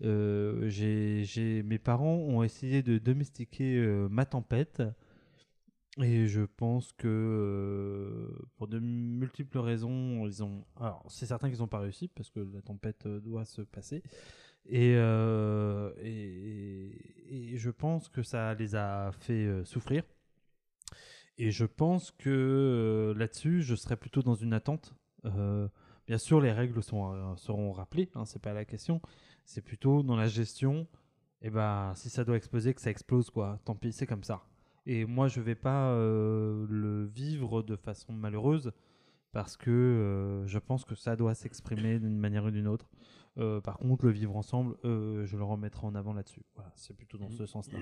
[0.00, 3.78] J'ai, j'ai- mes parents ont essayé de domestiquer
[4.10, 4.82] ma tempête
[6.02, 10.64] et je pense que pour de multiples raisons, ils ont.
[10.80, 14.02] Alors, c'est certain qu'ils n'ont pas réussi parce que la tempête doit se passer.
[14.66, 20.04] Et, euh, et, je pense que ça les a fait euh, souffrir.
[21.36, 24.94] Et je pense que euh, là-dessus, je serais plutôt dans une attente.
[26.06, 29.00] Bien sûr, les règles seront rappelées, hein, c'est pas la question.
[29.46, 30.86] C'est plutôt dans la gestion.
[31.40, 33.58] Et ben, si ça doit exploser, que ça explose, quoi.
[33.64, 34.42] Tant pis, c'est comme ça.
[34.86, 38.72] Et moi, je vais pas le vivre de façon malheureuse
[39.32, 42.86] parce que je pense que ça doit s'exprimer d'une manière ou d'une autre.
[43.38, 46.42] Euh, par contre, le vivre ensemble, euh, je le remettrai en avant là-dessus.
[46.74, 47.78] C'est plutôt dans ce sens-là.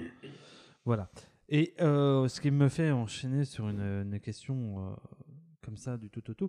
[0.84, 1.10] Voilà.
[1.48, 4.96] Et euh, ce qui me fait enchaîner sur une, question
[5.62, 6.48] comme ça du tout au tout,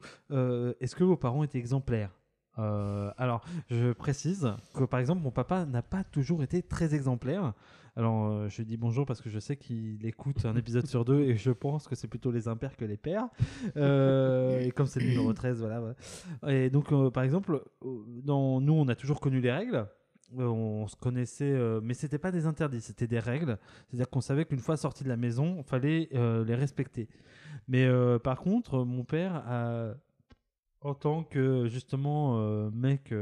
[0.80, 2.12] est-ce que vos parents étaient exemplaires?
[2.56, 7.54] Alors, je précise que par exemple, mon papa n'a pas toujours été très exemplaire.
[7.96, 11.06] Alors, euh, je lui dis bonjour parce que je sais qu'il écoute un épisode sur
[11.06, 13.28] deux et je pense que c'est plutôt les impairs que les pères.
[13.78, 15.80] Euh, et comme c'est le numéro 13, voilà.
[15.80, 16.54] voilà.
[16.56, 17.64] Et donc, euh, par exemple,
[18.24, 19.88] dans, nous, on a toujours connu les règles.
[20.40, 23.60] Euh, on se connaissait, mais c'était pas des interdits, c'était des règles.
[23.88, 27.08] C'est-à-dire qu'on savait qu'une fois sorti de la maison, il fallait les respecter.
[27.68, 27.88] Mais
[28.24, 29.94] par contre, mon père, a-
[30.82, 33.14] en tant que justement mec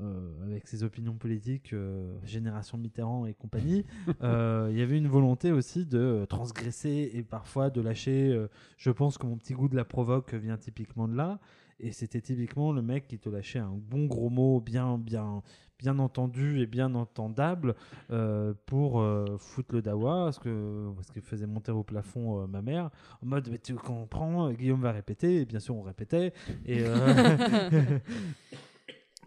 [0.00, 3.84] euh, avec ses opinions politiques, euh, génération Mitterrand et compagnie,
[4.22, 8.32] euh, il y avait une volonté aussi de transgresser et parfois de lâcher.
[8.32, 11.38] euh, je pense que mon petit goût de la provoque vient typiquement de là.
[11.82, 15.42] Et c'était typiquement le mec qui te lâchait un bon gros mot bien, bien,
[15.78, 17.74] bien entendu et bien entendable
[18.10, 22.46] euh, pour euh, foutre le dawa, ce que, ce qui faisait monter au plafond euh,
[22.46, 22.90] ma mère,
[23.22, 26.34] en mode mais tu comprends, Guillaume va répéter, et bien sûr on répétait.
[26.66, 27.98] Et, euh,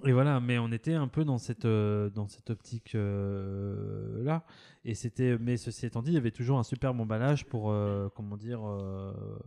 [0.05, 4.43] et voilà, mais on était un peu dans cette, euh, dans cette optique euh, là.
[4.83, 8.09] Et c'était, mais ceci étant dit, il y avait toujours un super emballage pour, euh,
[8.15, 8.61] comment dire,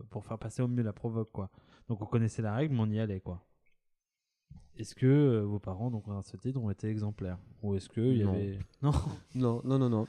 [0.09, 1.49] pour faire passer au mieux la provoque quoi.
[1.89, 3.43] Donc on connaissait la règle, mais on y allait quoi.
[4.77, 7.37] Est-ce que vos parents, donc à ce titre, ont été exemplaires?
[7.63, 8.33] Ou est-ce qu'il y Non.
[8.33, 8.59] avait.
[8.81, 8.91] Non
[9.35, 10.07] Non, non, non, non.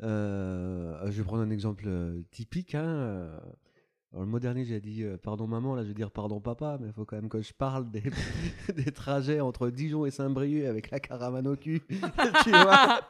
[0.00, 1.88] Je vais prendre un exemple
[2.30, 2.74] typique.
[2.74, 3.30] Hein.
[4.14, 6.86] Le mois dernier, j'ai dit euh, pardon maman, là je vais dire pardon papa, mais
[6.88, 8.02] il faut quand même que je parle des,
[8.74, 11.82] des trajets entre Dijon et Saint-Brieuc avec la caravane au cul.
[12.44, 13.00] tu vois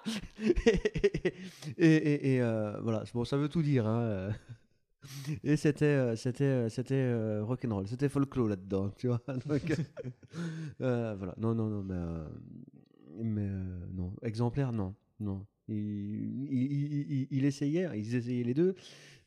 [1.79, 3.87] et et, euh, voilà, bon, ça veut tout dire.
[3.87, 4.01] Hein.
[4.01, 4.31] euh.
[5.45, 9.23] Et c'était c'était c'était rock'n'roll, c'était folklore là-dedans, tu vois.
[10.79, 13.49] Voilà, non, non, non, mais, mais
[13.95, 15.47] non, exemplaire, non, non.
[15.69, 15.77] Il,
[16.51, 18.75] il, il- essayait, ils essayaient les deux,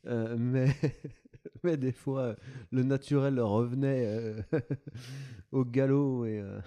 [0.04, 0.66] mais,
[1.64, 2.34] mais des fois, euh,
[2.70, 4.42] le naturel revenait euh,
[5.52, 6.60] au galop et euh,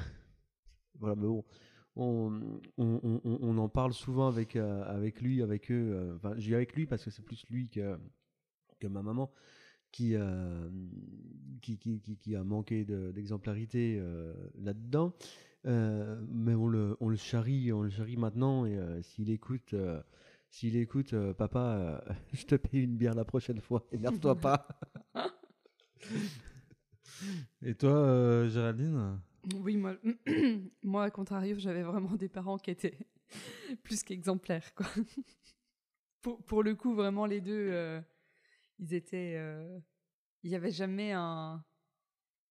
[0.99, 1.43] voilà, mais bon.
[1.97, 6.13] On, on, on- on- en parle souvent avec, avec lui, avec eux.
[6.17, 7.97] Enfin, je dis avec lui parce que c'est plus lui que,
[8.79, 9.31] que ma maman
[9.91, 10.15] qui,
[11.61, 14.01] qui, qui, qui, a manqué de- d'exemplarité
[14.59, 15.13] là-dedans.
[15.65, 18.65] Mais on le, on le charrie, on le charrie maintenant.
[18.65, 19.75] Et s'il écoute,
[20.55, 23.85] s'il écoute, euh, papa, euh, je te paye une bière la prochaine fois.
[23.91, 24.65] Énerve-toi pas.
[27.61, 29.19] Et toi, euh, Géraldine?
[29.55, 29.97] Oui, moi,
[30.83, 32.97] moi, à contrario, j'avais vraiment des parents qui étaient
[33.83, 34.85] plus qu'exemplaires, quoi.
[36.21, 37.99] pour, pour le coup, vraiment, les deux, euh,
[38.79, 39.35] ils étaient.
[39.35, 39.77] euh,
[40.43, 41.65] Il n'y avait jamais un,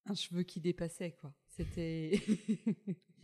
[0.04, 1.34] un cheveu qui dépassait, quoi.
[1.46, 2.20] C'était.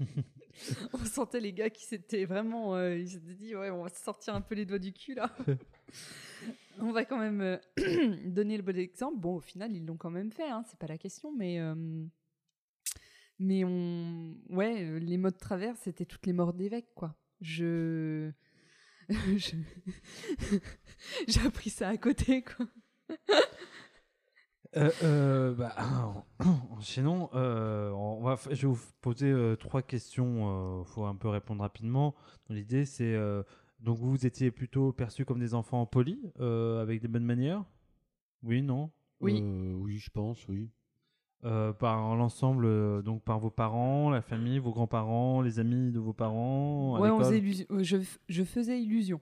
[0.93, 2.75] on sentait les gars qui s'étaient vraiment.
[2.77, 5.15] euh, ils s'étaient dit, ouais, on va se sortir un peu les doigts du cul,
[5.15, 5.31] là.
[6.81, 7.59] on va quand même euh,
[8.27, 9.19] donner le bon exemple.
[9.19, 11.59] Bon, au final, ils l'ont quand même fait, hein, c'est pas la question, mais.
[11.61, 11.75] euh,
[13.39, 17.17] mais on, ouais, les mots de travers, c'était toutes les morts d'évêques, quoi.
[17.41, 18.31] Je-
[21.27, 22.67] J'ai appris ça à côté, quoi.
[24.77, 25.75] Euh, euh, bah,
[26.71, 27.29] enchaînons.
[27.35, 30.81] euh, on va, je vais vous poser euh, trois questions.
[30.83, 32.15] Il faut un peu répondre rapidement.
[32.49, 33.43] L'idée, c'est euh,
[33.81, 37.65] donc vous étiez plutôt perçus comme des enfants polis, euh, avec des bonnes manières?
[38.43, 38.91] Oui, non?
[39.21, 39.41] Oui.
[39.43, 40.71] Euh, oui, je pense, oui.
[41.45, 45.99] Euh, par l'ensemble, euh, donc par vos parents, la famille, vos grands-parents, les amis de
[45.99, 46.97] vos parents.
[46.97, 47.83] à Ouais, on faisait illusion- euh,
[48.29, 49.21] je, faisais illusion.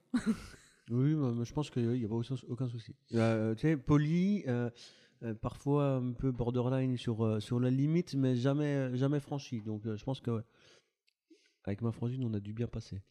[0.90, 2.94] Oui, mais- je pense qu'il n'y a pas aucun, souci.
[3.14, 4.42] Euh, tu sais, poli,
[5.22, 9.60] euh, euh, parfois un peu borderline sur, euh, sur la limite, mais jamais, jamais franchi.
[9.60, 10.42] Donc euh, je pense que ouais,
[11.64, 13.02] avec ma frangine, on a dû bien passer.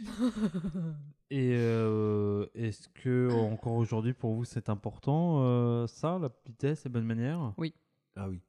[1.30, 6.90] Et euh, est-ce que encore aujourd'hui pour vous c'est important euh, ça, la politesse, les
[6.90, 7.52] bonnes manières
[8.16, 8.40] Ah oui.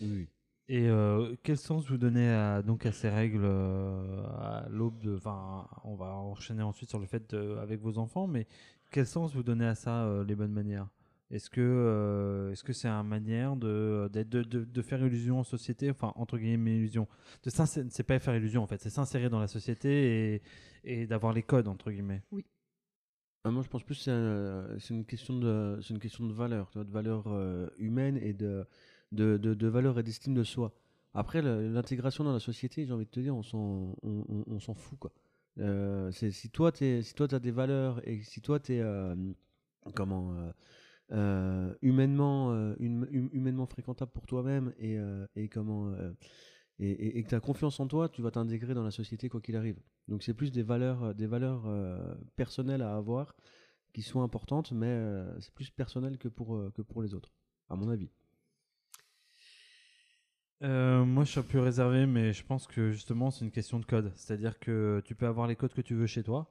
[0.00, 0.28] Oui, oui.
[0.68, 5.16] Et euh, quel sens vous donnez à, donc à ces règles euh, à l'aube de.
[5.16, 8.46] Enfin, on va enchaîner ensuite sur le fait de- avec vos enfants, mais
[8.90, 10.88] quel sens vous donnez à ça, euh, les bonnes manières?
[11.30, 15.38] Est-ce que euh, est-ce que c'est une manière de, d'être- de, de, de faire illusion
[15.40, 17.06] en société, enfin entre guillemets illusion,
[17.44, 20.42] de c'est pas faire illusion en fait, c'est s'insérer dans la société et,
[20.84, 22.22] et d'avoir les codes entre guillemets.
[23.44, 26.26] Ah, moi, je pense plus que c'est un- c'est une question de, c'est une question
[26.26, 28.66] de valeur, de valeur euh, humaine et de,
[29.12, 30.72] de, de, de valeur et d'estime de soi.
[31.14, 34.60] Après, l'intégration dans la société, j'ai envie de te dire, on s'en, on, on- on
[34.60, 35.12] s'en fout, quoi.
[35.58, 38.82] Euh, c'est, si toi, tu si toi, as des valeurs et si toi, tu es,
[39.94, 40.34] comment,
[41.12, 45.92] euh, humainement, euh, hum- hum- humainement fréquentable pour toi-même et, euh, et comment,
[46.78, 49.40] et, et- que tu as confiance en toi, tu vas t'intégrer dans la société quoi
[49.40, 49.78] qu'il arrive.
[50.08, 51.64] Donc c'est plus des valeurs, des valeurs
[52.36, 53.34] personnelles à avoir
[53.92, 55.00] qui sont importantes, mais
[55.40, 57.32] c'est plus personnel que pour, que pour les autres,
[57.68, 58.10] à mon avis.
[60.60, 63.84] Moi, je suis un peu réservé, mais je pense que justement, c'est une question de
[63.86, 64.12] code.
[64.16, 66.50] C'est-à-dire que tu peux avoir les codes que tu veux chez toi.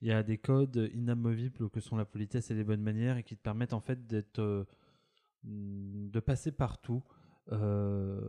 [0.00, 3.22] Il y a des codes inamovibles que sont la politesse et les bonnes manières et
[3.24, 4.64] qui te permettent en fait d'être, euh,
[5.44, 7.02] de passer partout.
[7.50, 8.20] Euh,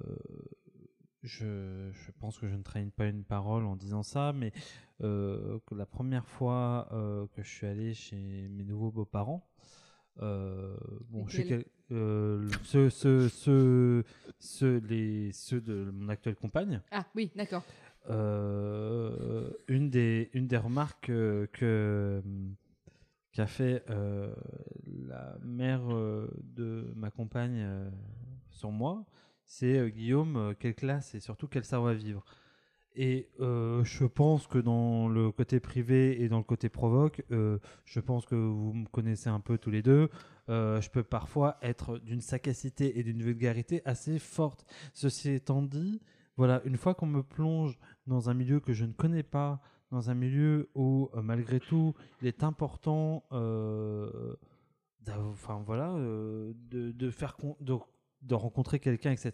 [1.22, 4.52] je, je pense que je ne traîne pas une parole en disant ça, mais
[5.02, 6.88] euh, que la première fois
[7.36, 9.48] que je suis allé chez mes nouveaux beaux-parents,
[10.18, 13.28] bon, chez quel- euh, ceux, ceux,
[14.40, 17.64] ceux, les, ceux de mon actuelle compagne, Ah oui, d'accord.
[18.10, 22.22] Euh, une, des, une des remarques euh, que
[23.32, 24.34] qu'a fait euh,
[25.08, 27.89] la mère euh, de ma compagne euh,
[28.50, 29.06] sur moi,
[29.45, 32.24] c'est euh, Guillaume, euh, quelle classe et surtout quel savoir-vivre.
[32.95, 37.60] Et euh, je pense que dans le côté privé et dans le côté provoque, euh,
[37.86, 40.10] je pense que vous me connaissez un peu tous les deux.
[40.50, 44.65] euh, je peux parfois être d'une sagacité et d'une vulgarité assez forte.
[44.93, 46.02] Ceci étant dit,
[46.36, 47.78] voilà, une fois qu'on me plonge
[48.10, 51.93] dans un milieu que je ne connais pas, dans un milieu où euh, malgré tout
[52.22, 54.36] il est important, euh,
[55.65, 59.32] voilà, euh, de, faire de, rencontrer quelqu'un, etc.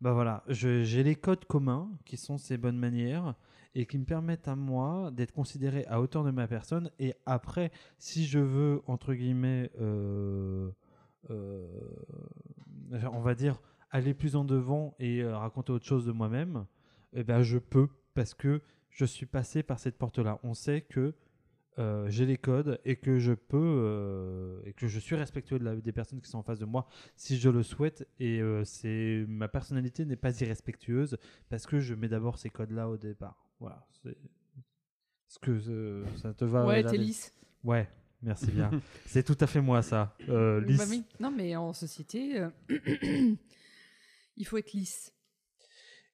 [0.00, 3.34] Bah voilà, j'ai les codes communs qui sont ces bonnes manières
[3.74, 6.90] et qui me permettent à moi d'être considéré à hauteur de ma personne.
[6.98, 10.72] Et après, si je veux entre guillemets, on
[13.20, 13.60] va dire
[13.90, 16.66] aller plus en devant et raconter autre chose de moi-même,
[17.14, 20.38] eh ben je peux parce que je suis passé par cette porte-là.
[20.42, 21.14] On sait que
[21.78, 25.64] euh, j'ai les codes et que je peux euh, et que je suis respectueux de
[25.64, 28.62] la- des personnes qui sont en face de moi si je le souhaite et euh,
[28.64, 31.16] c'est ma personnalité n'est pas irrespectueuse
[31.48, 33.48] parce que je mets d'abord ces codes-là au départ.
[33.58, 33.86] Voilà.
[34.02, 37.32] c'est- Est-ce que euh, ça te va ouais, t'es lisse.
[37.64, 37.88] Ouais,
[38.20, 38.70] merci bien.
[39.06, 40.14] c'est tout à fait moi ça.
[40.28, 40.84] Euh, Bah.
[41.20, 42.50] Non, mais en société, euh,
[44.36, 45.12] il faut être lisse.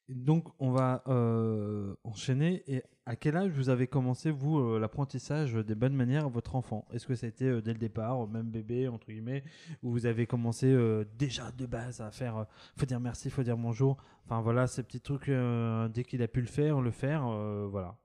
[0.08, 2.62] Donc, on va euh, enchaîner.
[2.66, 6.54] Et à quel âge vous avez commencé, vous, euh, l'apprentissage des bonnes manières à votre
[6.56, 6.86] enfant?
[6.92, 9.44] Est-ce que ça a été euh, dès le départ, même bébé, entre guillemets,
[9.82, 12.44] ou vous avez commencé euh, déjà de base à faire euh,
[12.76, 13.98] faut dire merci, faut dire bonjour?
[14.24, 17.66] Enfin, voilà, ces petits trucs, euh, dès qu'il a pu le faire, le faire, euh,
[17.70, 17.98] voilà.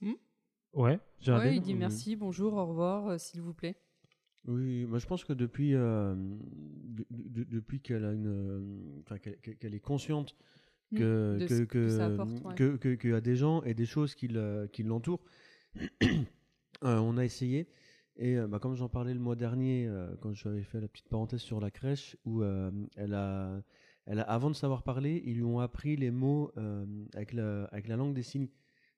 [0.00, 0.12] Hmm?
[0.72, 3.76] Ouais, Géraldine Ouais, il dit merci, bonjour, au revoir, euh, s'il vous plaît.
[4.48, 9.18] Oui, moi je pense que depuis, euh, de- de- depuis qu'elle a une, euh, enfin,
[9.18, 10.36] qu'elle qu'elle- qu'elle est consciente
[10.94, 12.54] que de que que, que ça apporte, ouais.
[12.54, 15.24] que- que- qu'il y a des gens et des choses qui le- qui l'entourent,
[16.02, 17.68] euh, on a essayé.
[18.16, 20.88] Et euh, bah, comme j'en parlais le mois dernier, euh, quand je avais fait la
[20.88, 23.60] petite parenthèse sur la crèche, où euh, elle a,
[24.06, 27.64] elle a, avant de savoir parler, ils lui ont appris les mots euh, avec, la,
[27.66, 28.48] avec la langue des signes.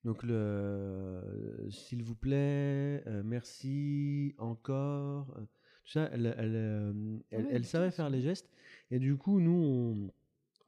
[0.04, 5.40] Donc le euh, s'il vous plaît, euh, merci, encore, euh,
[5.84, 6.92] tout ça, elle, elle, euh,
[7.30, 8.48] elle, Ouais, elle putain, savait faire les gestes.
[8.92, 10.10] Et du coup, nous,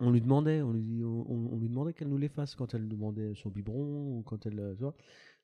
[0.00, 3.34] on, lui demandait, on lui, on, lui demandait qu'elle nous les fasse quand elle demandait
[3.34, 4.90] son biberon ou quand elle, euh.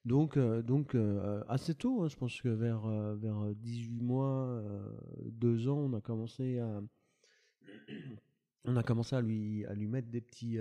[0.04, 2.86] Donc, euh, donc euh, assez tôt, hein, je pense que vers,
[3.16, 4.88] vers 18 mois, euh,
[5.32, 6.80] 2 ans, on a commencé à,
[8.64, 10.58] on a commencé à lui, à lui mettre des, petits,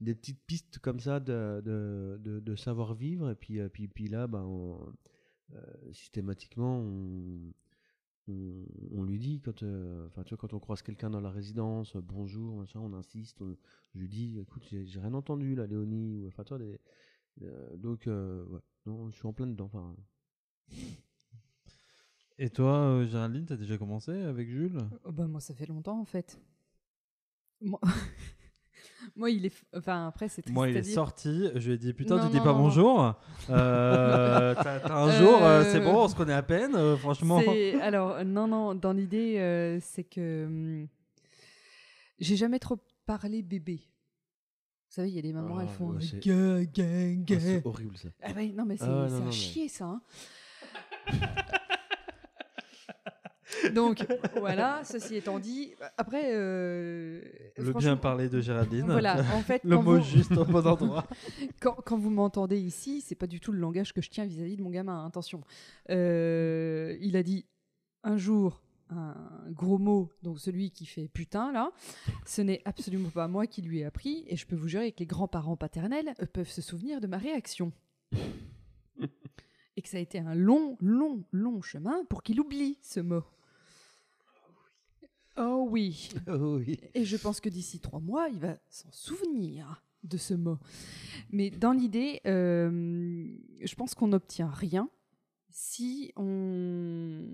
[0.00, 3.30] des petites pistes comme ça de, de, de, savoir-vivre.
[3.30, 4.92] Et puis, puis, puis là, ben, on-
[5.92, 7.52] systématiquement, on,
[8.28, 11.30] on, on lui dit, quand, euh, enfin, tu vois, quand on croise quelqu'un dans la
[11.30, 13.56] résidence, euh, bonjour, machin, on insiste, on-
[13.94, 16.78] je lui dis, écoute, j'ai rien entendu là, Léonie, ou enfin, toi, des,
[17.42, 19.66] euh, donc, euh, ouais, non, je suis en plein dedans.
[19.66, 19.96] Enfin,
[22.38, 24.78] Et toi, euh, Géraldine, t'as déjà commencé avec Jules?
[25.04, 26.40] Oh bah moi ça fait longtemps en fait.
[27.60, 27.80] Moi,
[29.16, 30.94] moi il est, enfin après c'est triste Moi, il à est dire.
[30.94, 31.48] sorti.
[31.54, 32.64] Je lui ai dit Putain, Non, tu dis non, pas non, non.
[32.64, 33.14] bonjour.
[33.50, 34.54] Euh,
[34.90, 36.74] un jour, euh, c'est bon, on se connaît à peine.
[36.74, 37.40] euh, franchement.
[37.80, 40.88] Alors non non, dans l'idée euh, c'est que hum,
[42.18, 43.80] j'ai jamais trop parlé bébé.
[44.88, 48.08] Vous savez, il y a des mamans, Ah, elles font ouais, c'est- ah, horrible ça.
[48.22, 49.84] Ah ouais, non mais c'est Ah à chier ça.
[49.86, 50.02] hein.
[53.74, 54.06] Donc
[54.36, 57.20] voilà, ceci étant dit, après euh,
[57.58, 58.86] Le bien parler de Géraldine.
[58.86, 61.06] Voilà, en fait, Le mot vous- juste au bon endroit.
[61.60, 64.56] quand, quand vous m'entendez ici, c'est pas du tout le langage que je tiens vis-à-vis
[64.56, 65.02] de mon gamin.
[65.02, 65.42] hein, Attention.
[65.90, 67.46] Euh, il a dit
[68.02, 69.14] un jour un
[69.50, 71.70] gros mot, donc celui qui fait putain là.
[72.26, 74.98] Ce n'est absolument pas moi qui lui ai appris, et je peux vous jurer que
[74.98, 77.70] les grands-parents paternels peuvent se souvenir de ma réaction.
[79.76, 83.22] et que ça a été un long, long, long chemin pour qu'il oublie ce mot.
[85.42, 86.10] Oh oui.
[86.28, 86.78] Oh oui.
[86.94, 90.58] Et je pense que d'ici trois mois, il va s'en souvenir de ce mot.
[91.30, 93.26] Mais dans l'idée, euh,
[93.62, 94.88] je pense qu'on n'obtient rien
[95.50, 97.26] si on,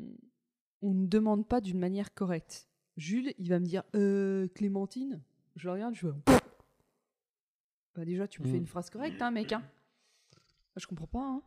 [0.82, 2.68] on ne demande pas d'une manière correcte.
[2.96, 5.22] Jules, il va me dire euh, Clémentine.
[5.56, 6.38] Je le regarde, je fais.
[7.94, 8.60] Bah déjà, tu me fais Mm.
[8.60, 9.52] une phrase correcte, hein, mec.
[9.52, 9.62] Hein.
[10.74, 11.24] Bah, je comprends pas.
[11.24, 11.42] Hein.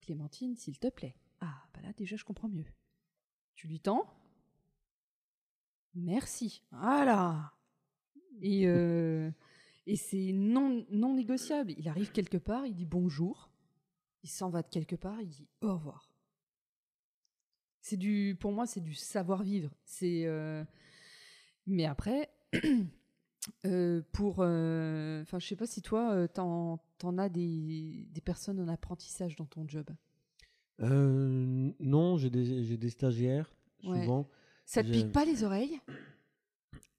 [0.00, 1.14] Clémentine, s'il te plaît.
[1.40, 2.66] Ah, bah là, déjà, je comprends mieux.
[3.54, 4.06] Tu lui tends
[5.94, 6.62] Merci.
[6.70, 7.52] Voilà.
[8.40, 9.30] Et, euh,
[9.86, 11.72] et c'est non, non négociable.
[11.76, 13.50] Il arrive quelque part, il dit bonjour.
[14.22, 16.10] Il s'en va de quelque part, il dit au revoir.
[17.80, 19.70] C'est du, pour moi, c'est du savoir-vivre.
[19.84, 20.62] C'est, euh,
[21.66, 22.30] mais après,
[23.64, 28.20] euh, pour, euh, enfin, je sais pas si toi, euh, t'en, t'en as des, des
[28.20, 29.88] personnes en apprentissage dans ton job.
[30.80, 33.50] Euh, non, j'ai des, j'ai des stagiaires,
[33.82, 34.06] Ouais.
[34.70, 35.80] Ça te pique pas les oreilles?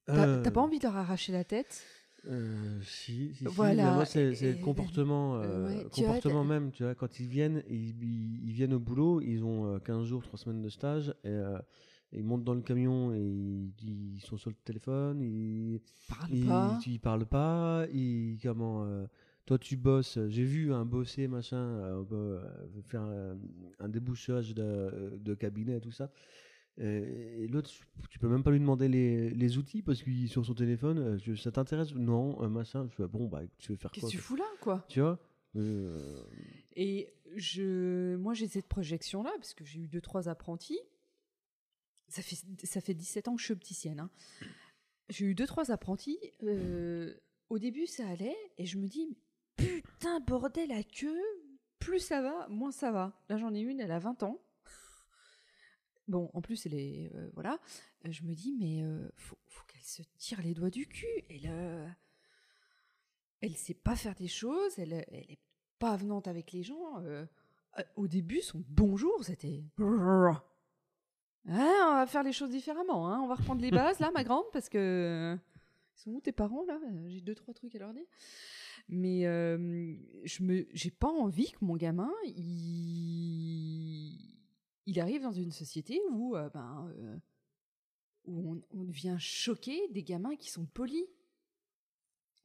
[0.06, 1.86] T'as Euh, t'as pas envie de leur arracher la tête?
[2.28, 6.72] Euh, si, Voilà, moi, c'est le comportement, euh, ouais, tu vois, comportement même.
[6.72, 10.06] Tu vois, quand ils viennent, ils, ils- ils viennent au boulot, ils ont euh, 15
[10.06, 11.58] jours, 3 semaines de stage, et, euh,
[12.12, 13.74] ils montent dans le camion et ils,
[14.18, 16.84] ils sont sur le téléphone, ils, Parle ils, pas.
[16.86, 18.86] ils parlent pas, ils, comment,
[19.46, 22.04] toi tu bosses, j'ai vu un bosser, machin,
[22.86, 23.38] faire un,
[23.80, 26.12] un débouchage de, de cabinet et tout ça.
[26.80, 27.70] Euh, Et l'autre,
[28.10, 30.98] tu peux même pas lui demander les, les outils parce qu'il est sur son téléphone.
[31.00, 31.94] euh, je- ça t'intéresse?
[31.94, 32.88] Non, machin.
[32.90, 34.10] Je fais bon, bah tu veux faire Qu'est-ce quoi?
[34.12, 34.86] que tu fous là, quoi?
[34.90, 35.20] Tu vois?
[35.58, 36.24] Euh,
[36.78, 40.80] Et je, moi, j'ai cette projection-là, parce que j'ai eu deux, trois apprentis.
[42.08, 44.00] Ça fait, ça fait 17 ans que je suis opticienne.
[44.00, 44.10] hein.
[45.10, 46.20] J'ai eu deux, trois apprentis.
[46.44, 47.14] euh,
[47.50, 49.18] au début, ça allait, et je me dis,
[49.58, 51.20] putain, bordel à queue,
[51.80, 53.22] plus ça va, moins ça va.
[53.28, 54.42] Là, j'en ai une, elle a 20 ans.
[56.12, 57.10] Bon, en plus, elle est.
[57.16, 57.58] euh, voilà.
[58.06, 59.38] Euh, Je me dis, mais euh, faut,
[59.68, 61.08] qu'elle se tire les doigts du cul.
[61.30, 61.88] Elle, euh,
[63.40, 65.40] elle sait pas faire des choses, elle, elle est
[65.80, 67.00] pas avenante avec les gens.
[67.00, 67.26] euh,
[67.96, 69.64] au début, son bonjour, c'était.
[71.48, 73.08] Ah, on va faire les choses différemment.
[73.10, 73.22] hein.
[73.22, 75.38] On va reprendre les bases, là, ma grande, parce que.
[75.96, 76.78] Ils sont où tes parents, là?
[77.08, 78.06] J'ai deux, trois trucs à leur dire.
[78.90, 84.18] Mais je me, j'ai pas envie que mon gamin, il,
[84.86, 87.18] il arrive dans une société où, euh, ben, euh,
[88.26, 91.06] où on, on devient choqué des gamins qui sont polis.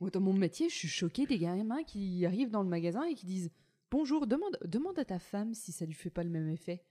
[0.01, 3.15] Moi, dans mon métier, je suis choquée des gamins qui arrivent dans le magasin et
[3.15, 3.51] qui disent
[3.91, 6.85] Bonjour, demande, demande à ta femme si ça lui fait pas le même effet.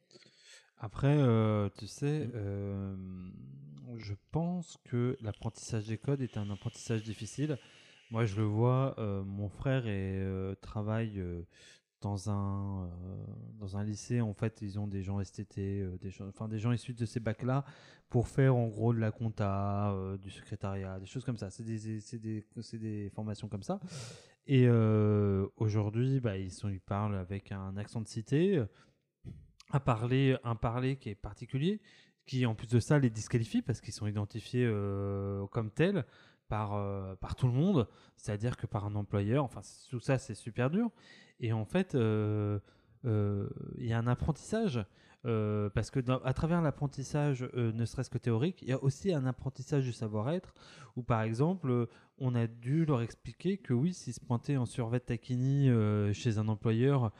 [0.77, 2.95] Après, euh, tu sais, euh,
[3.97, 7.57] je pense que l'apprentissage des codes est un apprentissage difficile.
[8.11, 11.41] Moi, je le vois, euh, mon frère est, euh, travaille euh,
[12.05, 13.25] dans, un, euh,
[13.59, 14.21] dans un lycée.
[14.21, 17.05] En fait, ils ont des gens STT, euh, des, gens, enfin, des gens issus de
[17.05, 17.65] ces bacs-là
[18.09, 21.49] pour faire en gros de la compta, euh, du secrétariat, des choses comme ça.
[21.49, 23.79] C'est des, c'est des, des formations comme ça.
[24.45, 24.69] Et
[25.57, 28.63] aujourd'hui, bah, ils, sont, ils parlent avec un accent de cité
[29.71, 31.81] un parler, un parler qui est particulier,
[32.27, 34.71] qui en plus de ça les disqualifie parce qu'ils sont identifiés
[35.49, 36.05] comme tels
[36.47, 37.87] par, par tout le monde,
[38.17, 40.91] c'est-à-dire que par un employeur, enfin tout ça c'est super dur.
[41.39, 42.59] Et en fait, euh,
[43.05, 44.83] euh, il y a un apprentissage.
[45.25, 49.25] euh, parce que à travers l'apprentissage, ne serait-ce que théorique, il y a aussi un
[49.25, 50.53] apprentissage du savoir-être,
[50.95, 51.87] où par exemple,
[52.19, 55.67] on a dû leur expliquer que oui, s'ils se pointaient en survêt taquini
[56.13, 57.11] chez un employeur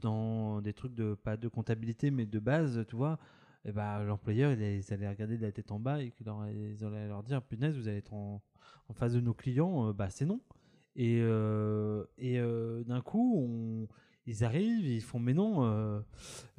[0.00, 3.18] dans des trucs de pas de comptabilité mais de base, tu vois,
[3.66, 6.24] et ben l'employeur il, allait- ils allaient regarder de la tête en bas et qu'ils
[6.26, 8.40] leur- ils allaient leur dire punaise vous allez être en,
[8.88, 10.40] en face de nos clients, bah c'est non.
[10.96, 13.86] Et, euh, euh, d'un coup,
[14.24, 16.00] ils arrivent, ils font mais non, euh,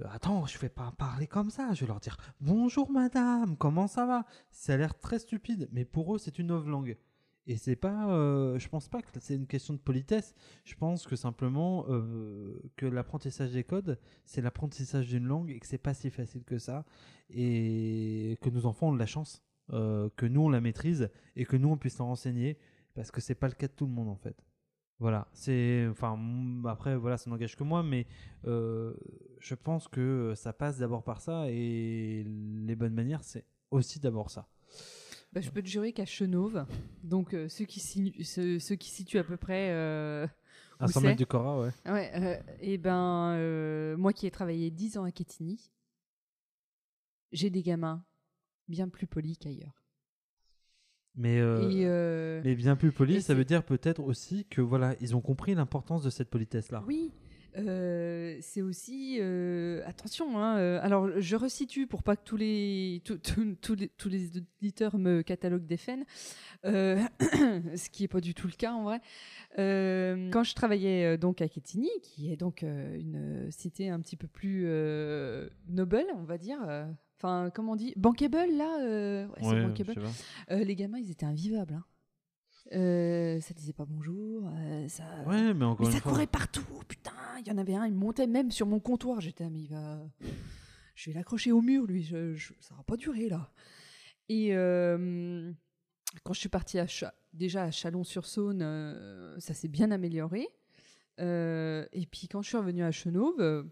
[0.05, 1.73] attends, je vais pas parler comme ça.
[1.73, 4.25] Je vais leur dire bonjour madame, comment ça va?
[4.51, 6.97] Ça a l'air très stupide, mais pour eux c'est une nouvelle langue.
[7.47, 8.07] Et c'est pas,
[8.57, 10.35] je pense pas que c'est une question de politesse.
[10.65, 11.85] Je pense que simplement
[12.75, 16.59] que l'apprentissage des codes, c'est l'apprentissage d'une langue et que c'est pas si facile que
[16.59, 16.83] ça.
[17.29, 21.55] Et que nos enfants ont de la chance, que nous on la maîtrise et que
[21.55, 22.57] nous on puisse en renseigner
[22.97, 24.35] parce que c'est pas le cas de tout le monde en fait.
[24.99, 26.17] Voilà, c'est enfin
[26.65, 28.07] après voilà, ça n'engage que moi, mais
[28.45, 28.95] euh,
[29.39, 34.31] je pense que ça passe d'abord par ça et les bonnes manières c'est aussi d'abord
[34.31, 34.47] ça.
[35.33, 36.65] Bah, je peux te jurer qu'à Chenauve,
[37.03, 37.79] donc euh, ceux, qui
[38.23, 39.69] ceux, ceux qui situent à peu près.
[39.71, 40.25] euh,
[40.79, 41.71] À Où 100 c'est mètres du Cora, ouais.
[41.85, 45.71] Ouais, et ben, euh, moi qui ai travaillé 10 ans à Quetigny,
[47.31, 48.03] j'ai des gamins
[48.67, 49.76] bien plus polis qu'ailleurs.
[51.17, 55.15] Mais, euh, euh, mais bien plus poli, ça veut dire peut-être aussi que voilà, ils
[55.15, 56.83] ont compris l'importance de cette politesse là.
[56.87, 57.11] oui,
[57.57, 60.37] euh, c'est aussi euh, attention.
[60.37, 63.17] hein, euh, alors, je resitue pour pas que tous les tous-
[63.61, 64.29] tous les tous les
[64.61, 66.05] auditeurs me cataloguent des faits,
[66.65, 66.99] euh,
[67.75, 68.99] ce qui est pas du tout le cas en vrai.
[69.55, 74.65] Quand je travaillais donc à Quetigny, qui est donc une cité un petit peu plus
[75.67, 76.59] noble, on va dire.
[77.17, 77.93] Enfin, comment on dit?
[77.97, 79.95] Bankable, là euh, ouais, Ouais, bankable.
[80.51, 81.73] Euh, les gamins, ils étaient invivables.
[81.73, 81.83] Hein.
[82.73, 84.43] Euh, ça disait pas bonjour.
[84.53, 85.03] euh, ça...
[85.25, 86.11] Ouais, mais encore mais ça une fois.
[86.11, 86.65] courait partout.
[86.87, 89.19] Putain, il y en avait un, il montait même sur mon comptoir.
[89.21, 89.99] J'étais, ah, mais il va.
[90.95, 92.03] Je vais l'accrocher au mur, lui.
[92.03, 93.49] Je, je- Ça va pas durer, là.
[94.29, 94.49] Et
[96.23, 100.47] quand je suis partie à Cha- déjà à Chalon-sur-Saône, ça s'est bien amélioré.
[101.19, 103.65] Et puis quand je suis revenue à Chenauve,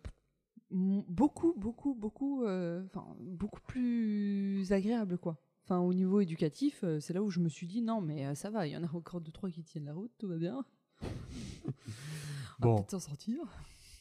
[0.71, 5.37] beaucoup, beaucoup, beaucoup, euh, enfin, beaucoup plus agréable, quoi.
[5.63, 8.35] Enfin, au niveau éducatif, euh, c'est là où je me suis dit non, mais euh,
[8.35, 10.37] ça va, il y en a encore deux trois qui tiennent la route, tout va
[10.37, 10.63] bien.
[12.61, 13.37] On va peut-être s'en sortir.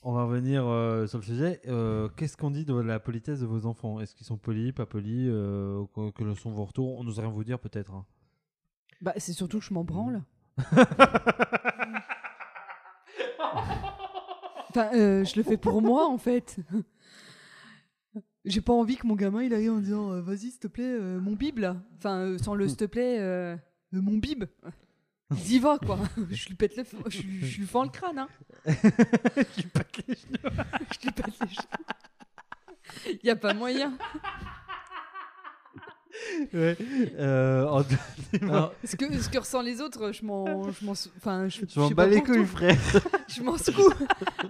[0.02, 1.62] On va revenir euh, sur le sujet.
[1.66, 4.00] Euh, Qu'est-ce qu'on dit de la politesse de vos enfants?
[4.00, 5.82] Est-ce qu'ils sont polis, pas polis euh,
[6.14, 6.98] que, sont vos retours?
[6.98, 7.94] On n'ose rien vous dire peut-être.
[7.94, 8.04] hein.
[9.00, 10.22] Bah, c'est surtout que je m'en branle.
[14.76, 16.56] Enfin, euh, je le fais pour moi, en fait.
[18.44, 20.84] J'ai pas envie que mon gamin il arrive en disant euh, vas-y s'il te plaît
[20.84, 21.76] euh, mon bib là.
[21.96, 23.56] Enfin sans le s'il te plaît
[23.92, 24.44] mon bib.
[25.30, 25.98] Il y va quoi.
[26.30, 28.28] je lui pète le je, lui- je lui fends le crâne hein.
[29.56, 30.54] Tu pètes les genoux.
[30.92, 33.16] Je lui pète les genoux.
[33.22, 33.96] Il y a pas moyen.
[36.52, 36.76] Ouais.
[37.18, 37.82] Euh, en-
[38.42, 41.80] Alors, Ce que ce que ressentent les autres, je m'en je m'en enfin je, je
[41.80, 42.78] m'en bats pas les couilles, frère.
[43.28, 43.90] Je m'en secoue.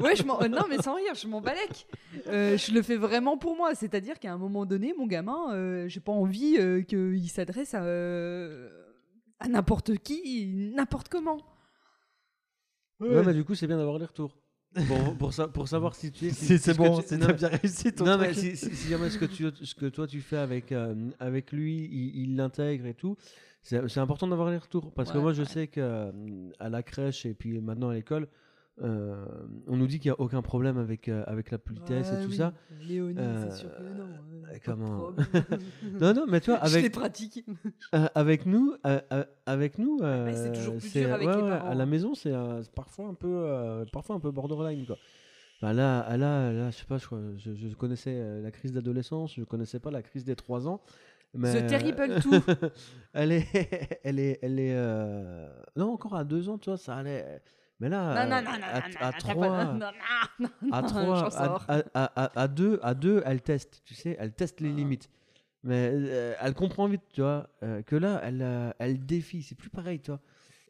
[0.01, 0.43] Ouais, je m'en.
[0.43, 1.87] euh, non, mais sans rire, je m'en balèque.
[2.27, 3.75] Euh, je le fais vraiment pour moi.
[3.75, 7.83] C'est-à-dire qu'à un moment donné, mon gamin, euh, j'ai pas envie euh, qu'il s'adresse à,
[7.85, 8.69] euh,
[9.41, 11.39] à n'importe qui, n'importe comment.
[13.01, 14.37] ouais, mais du coup, c'est bien d'avoir les retours.
[14.89, 16.31] Pour, pour, sa- pour savoir si tu es.
[16.31, 18.57] si- C'est si c'est ce que bon, tu- c'est bien réussi ton Non, mais si,
[18.57, 21.89] si, si jamais ce que, tu, ce que toi tu fais avec, euh, avec lui,
[22.15, 23.17] il l'intègre et tout,
[23.63, 24.93] c'est c'est important d'avoir les retours.
[24.93, 26.13] Parce que Ouais, moi, je sais qu'à
[26.61, 28.29] la crèche et puis maintenant à l'école,
[28.83, 29.25] euh,
[29.69, 32.33] on nous dit qu'il n'y a aucun problème avec, euh, avec la politesse et tout
[32.33, 32.53] ça.
[32.83, 34.05] Léonie, Euh, c'est sûr que non.
[34.05, 35.13] euh, de comment-.
[36.01, 37.45] Non, non, mais Je l'ai avec, pratiqué.
[37.95, 41.37] euh, avec nous, euh, euh, avec nous, euh, mais c'est toujours plus dur avec ouais,
[41.37, 41.87] les ouais, parents, À la hein.
[41.87, 44.97] maison, c'est euh, parfois un peu, euh, parfois un peu borderline, quoi.
[45.63, 47.07] Enfin, là, ah, là, là, je sais pas, je,
[47.55, 50.81] je, connaissais euh, la crise d'adolescence, je connaissais pas la crise des 3 ans.
[51.33, 52.35] Mais, The euh, terrible tout.
[53.13, 56.97] elle est, elle est, elle est, euh, non encore à 2 ans, tu vois, ça
[56.97, 57.41] allait.
[57.85, 58.67] Mais là, Non, non, non, non,
[58.99, 61.65] à, trois, à non, 3, j'en à, sors.
[61.69, 64.75] à, à, à, à deux, à deux, elle teste, tu sais, elle teste les Ah.
[64.75, 65.11] limites.
[65.65, 69.55] Mais euh, elle comprend vite, tu vois, euh, que là, elle, euh, elle défie, c'est
[69.55, 70.21] plus pareil, tu vois.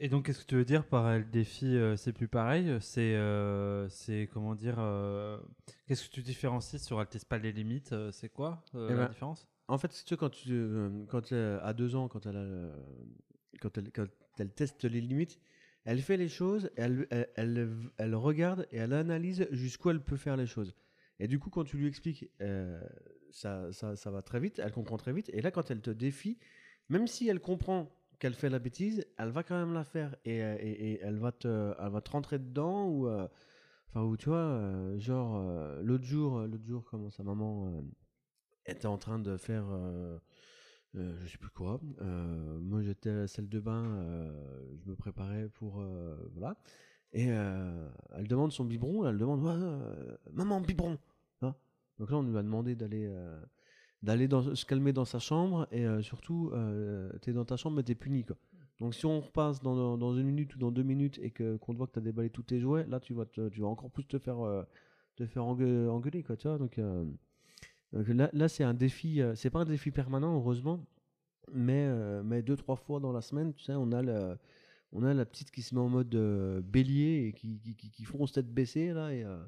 [0.00, 2.76] Et donc, qu'est-ce que tu veux dire par euh, le défi euh, C'est plus pareil.
[2.80, 5.38] C'est, euh, c'est comment dire euh,
[5.86, 8.94] Qu'est-ce que tu différencies sur elle teste pas les limites euh, C'est quoi euh, Eh
[8.94, 9.46] la ben, différence?
[9.68, 13.58] En fait, si tu veux, quand tu, euh, quand à deux ans, quand elle, a,
[13.60, 14.06] quand elle, quand
[14.40, 15.38] elle teste les limites,
[15.84, 17.06] elle fait les choses, elle,
[17.36, 20.74] elle, regarde et elle analyse jusqu'où elle peut faire les choses.
[21.20, 22.80] Et du coup, quand tu lui expliques, euh,
[23.30, 25.30] ça, ça, va très vite, elle comprend très vite.
[25.32, 26.38] Et là, quand elle te défie,
[26.88, 30.38] même si elle comprend qu'elle fait la bêtise, elle va quand même la faire et,
[30.38, 33.08] elle, va te, rentrer dedans ou.
[33.08, 33.28] euh,
[33.90, 35.40] Enfin, où tu vois, euh, genre,
[35.82, 37.84] l'autre jour, l'autre jour, comment sa maman
[38.66, 39.66] était en train de faire,
[40.96, 41.80] euh, je sais plus quoi.
[42.00, 45.82] Euh, moi, j'étais à la salle de bain, euh, je me préparais pour,
[46.34, 46.56] voilà.
[47.12, 49.40] Et elle demande son biberon, elle demande,
[50.32, 50.98] maman, biberon.
[51.42, 51.54] Hein
[51.98, 53.08] Donc là, on lui a demandé d'aller,
[54.02, 56.52] d'aller se calmer dans sa chambre et surtout,
[57.22, 58.36] t'es dans ta chambre, mais t'es puni, quoi.
[58.80, 61.86] Donc si on repasse dans, une minute ou dans deux minutes et que qu'on voit
[61.86, 64.04] que tu as déballé tous tes jouets, là tu vas, te- tu vas encore plus
[64.04, 64.38] te faire,
[65.14, 66.58] te faire engue- engueuler quoi, tu vois.
[66.58, 66.80] Donc
[68.02, 70.84] là, là c'est un défi, euh, c'est pas un défi permanent heureusement,
[71.52, 74.36] mais, euh, mais deux trois fois dans la semaine, tu sais, on a le,
[74.92, 77.90] on a la petite qui se met en mode euh, bélier et qui, qui, qui,
[77.90, 79.44] qui fonce tête baissée là et euh,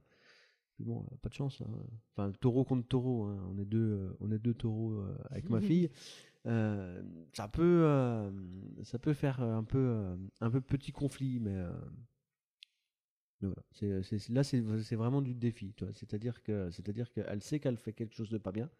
[0.78, 1.60] bon, euh, pas de chance.
[1.62, 1.70] hein.
[2.16, 3.38] Enfin, taureau contre taureau, hein.
[3.50, 5.90] on est deux, euh, on est deux taureaux euh, avec ma fille.
[6.46, 8.30] Euh, ça peut, euh,
[8.84, 11.72] ça peut faire un peu, euh, un peu petit conflit, mais, euh,
[13.40, 13.62] mais voilà.
[13.72, 15.92] C'est, c'est- là, c'est, c'est vraiment du défi, tu vois.
[15.94, 18.70] C'est-à-dire que, c'est-à-dire qu'elle sait qu'elle fait quelque chose de pas bien,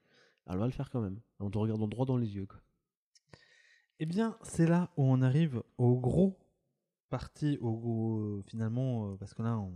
[0.48, 2.60] elle va le faire quand même, en te regardant droit dans les yeux, quoi.
[3.98, 6.38] Eh bien, c'est là où on arrive au gros
[7.10, 9.72] parti, au gros, finalement, euh, parce que là, on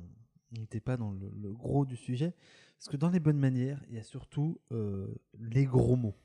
[0.52, 2.34] n'était pas dans le, le gros du sujet.
[2.78, 5.08] Parce que dans les bonnes manières, il y a surtout euh,
[5.38, 6.16] les gros mots.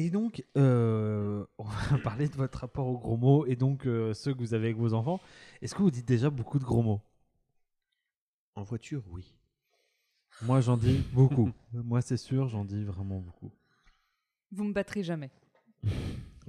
[0.00, 4.14] Et donc, euh, on va parler de votre rapport aux gros mots et donc euh,
[4.14, 5.20] ceux que vous avez avec vos enfants.
[5.60, 7.00] Est-ce que vous dites déjà beaucoup de gros mots?
[8.54, 9.34] En voiture, oui.
[10.42, 11.50] Moi, j'en dis beaucoup.
[11.72, 13.50] Moi, c'est sûr, j'en dis vraiment beaucoup.
[14.52, 15.30] Vous me battrez jamais.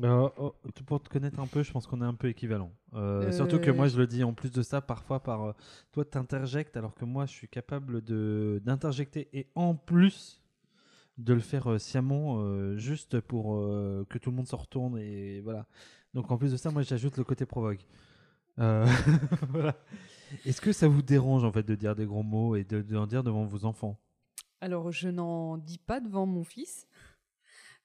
[0.02, 2.72] Euh, oh, pour te connaître un peu, je pense qu'on est un peu équivalent.
[2.94, 5.54] Euh, Euh, Surtout que moi, je le dis en plus de ça, parfois par euh,
[5.92, 10.39] toi, t'interjectes, alors que moi, je suis capable de d'interjecter et en plus
[11.20, 14.98] de le faire euh, sciemment, euh, juste pour euh, que tout le monde se retourne
[14.98, 15.68] et voilà.
[16.14, 17.86] Donc en plus de ça, moi, j'ajoute le côté provoque.
[18.58, 19.78] Voilà.
[20.46, 23.24] Est-ce que ça vous dérange en fait de dire des gros mots et de, dire
[23.24, 23.98] devant vos enfants?
[24.60, 26.86] Alors, je n'en dis pas devant mon fils.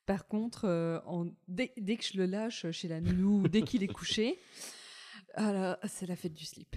[0.05, 1.01] Par contre,
[1.47, 4.41] dès, dès que je le lâche chez la nounou, ou dès qu'il est couché,
[5.35, 6.75] ah là, c'est la fête du slip.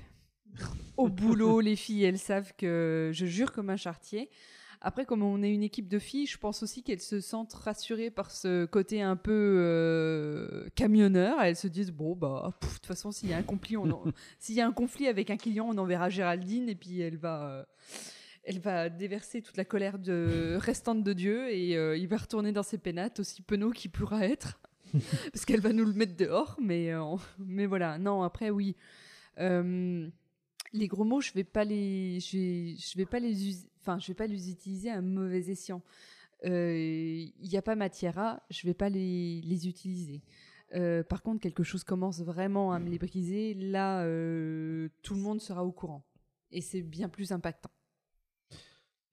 [0.95, 4.29] Au boulot, les filles, elles savent que je jure comme un chartier.
[4.81, 8.11] Après, comme on est une équipe de filles, je pense aussi qu'elles se sentent rassurées
[8.11, 11.41] par ce côté un peu euh, camionneur.
[11.41, 14.03] Elles se disent bon bah, de toute façon, s'il y a un conflit, en-
[14.39, 17.49] s'il y a un conflit avec un client, on enverra Géraldine et puis elle va.
[17.49, 17.63] euh,
[18.49, 22.53] elle va déverser toute la colère de, restante de Dieu et euh, il va retourner
[22.53, 24.57] dans ses pénates, aussi penaud qu'il pourra être,
[25.33, 26.55] parce qu'elle va nous le mettre dehors.
[26.61, 27.03] Mais, euh,
[27.39, 28.75] mais voilà, non, après, oui.
[29.39, 30.07] Euh,
[30.71, 33.33] les gros mots, je vais pas les, je vais, je vais pas les,
[33.87, 35.81] enfin, je vais pas les utiliser à un mauvais escient.
[36.45, 40.21] Euh, Il n'y a pas matière à, je vais pas les, les utiliser.
[40.75, 45.21] Euh, par contre, quelque chose commence vraiment à me les briser, là, euh, tout le
[45.21, 46.03] monde sera au courant.
[46.51, 47.71] Et c'est bien plus impactant.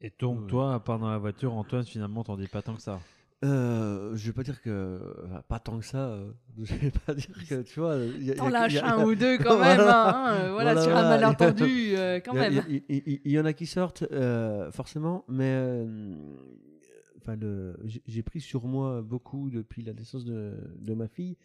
[0.01, 0.47] Et donc, Ouais.
[0.49, 3.01] toi, à part dans la voiture, Antoine, finalement, t'en dis pas tant que ça.
[3.45, 4.99] Euh, je vais pas dire que.
[5.27, 5.99] enfin, pas tant que ça.
[6.09, 6.31] euh,
[6.63, 7.63] je vais pas dire que.
[7.63, 7.97] Tu vois.
[7.97, 10.09] y a- y T'en lâches un ou deux quand même, Voilà.
[10.09, 11.09] hein, euh, voilà, Voilà, sur un voilà.
[11.11, 12.81] malentendu, euh, quand Il y a- même.
[12.89, 16.15] Il y, en a qui sortent, euh, forcément, mais euh,
[17.21, 17.37] enfin,
[17.85, 21.37] j'ai j'ai pris sur moi beaucoup depuis la naissance de, de ma fille,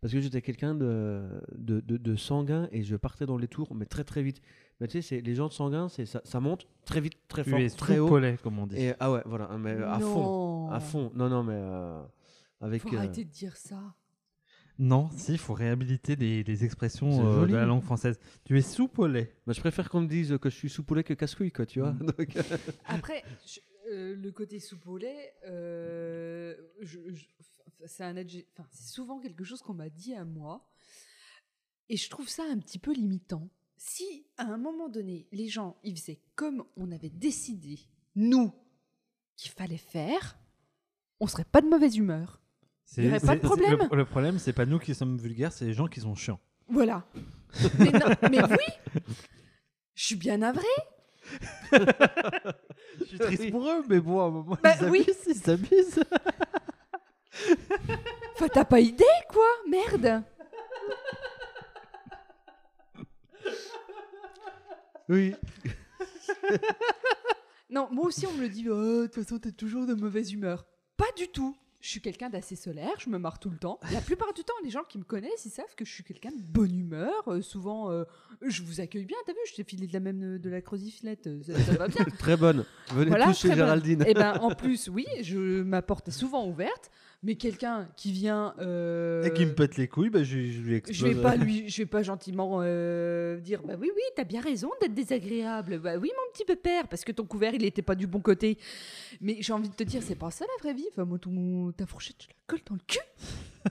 [0.00, 1.22] parce que j'étais quelqu'un de,
[1.56, 4.40] de, de- de sanguin et je partais dans les tours, mais très très vite.
[4.80, 7.42] Mais tu sais, c'est- les gens de sanguin, c'est ça, ça monte très vite, très
[7.44, 8.06] Tu fort, es très haut.
[8.06, 8.76] sous-polais, comme on dit.
[8.76, 10.70] Et, ah ouais, voilà, mais à fond, Non.
[10.70, 11.10] à fond.
[11.14, 12.00] Non, non, mais euh,
[12.60, 12.82] avec.
[12.82, 13.80] Faut euh, arrêter de dire ça.
[14.80, 18.20] Non, si, il faut réhabiliter les, les expressions euh, de la langue française.
[18.44, 19.34] Tu es sous-polais.
[19.44, 21.90] bah, je préfère qu'on me dise que je suis sous-poulet que casse-couille, quoi, tu vois.
[21.94, 21.98] Mm.
[22.16, 22.42] Donc, euh,
[22.86, 23.58] Après, je-
[23.90, 27.24] euh, le côté soupe au lait, euh, je- je-
[27.86, 30.68] c'est un enfin, c'est souvent quelque chose qu'on m'a dit à moi,
[31.88, 33.48] et je trouve ça un petit peu limitant.
[33.76, 37.78] Si à un moment donné, les gens ils faisaient comme on avait décidé
[38.16, 38.52] nous
[39.36, 40.38] qu'il fallait faire,
[41.20, 42.40] on serait pas de mauvaise humeur.
[42.96, 43.86] Il y aurait pas de problème.
[43.90, 46.40] Le, le problème, c'est pas nous qui sommes vulgaires, c'est les gens qui sont chiants.
[46.68, 47.06] Voilà.
[47.78, 49.02] mais, non, mais oui,
[49.94, 50.64] je suis bien navrée.
[51.72, 55.06] Je suis triste pour eux, mais bon, à un moment, Bah ils oui.
[58.34, 60.22] Enfin, t'as pas idée, quoi Merde
[65.08, 65.34] Oui.
[67.70, 70.32] Non, moi aussi, on me le dit, Oh, de toute façon, t'es toujours de mauvaise
[70.32, 70.64] humeur.
[70.96, 71.56] Pas du tout.
[71.80, 73.78] Je suis quelqu'un d'assez solaire, je me marre tout le temps.
[73.92, 76.30] La plupart du temps, les gens qui me connaissent, ils savent que je suis quelqu'un
[76.30, 77.12] de bonne humeur.
[77.28, 78.02] Euh, souvent, euh,
[78.42, 81.28] je vous accueille bien, t'as vu, je t'ai filé de la même de la crozifilette,
[81.28, 82.04] euh, ça, ça va bien.
[82.18, 82.64] Très bonne.
[82.92, 83.58] Venez Voilà, tous chez bonne.
[83.58, 84.04] Géraldine.
[84.08, 86.90] Et ben en plus, oui, je ma porte est souvent ouverte,
[87.22, 90.74] mais quelqu'un qui vient euh, Et qui me pète les couilles, bah, je, je lui
[90.76, 90.96] explose.
[90.96, 94.40] je vais pas lui, je vais pas gentiment euh, dire bah oui oui t'as bien
[94.40, 97.94] raison d'être désagréable bah oui mon petit pépère parce que ton couvert il était pas
[97.96, 98.56] du bon côté
[99.20, 101.72] mais j'ai envie de te dire c'est pas ça la vraie vie enfin moi ton
[101.72, 103.00] ta fourchette tu la colles dans le cul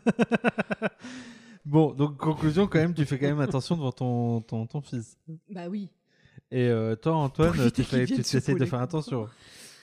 [1.66, 5.18] Bon, donc conclusion, quand même, tu fais quand même attention devant ton, ton, ton fils.
[5.50, 5.90] bah oui
[6.50, 9.28] Et euh, toi, Antoine, tu tu essayes de faire attention.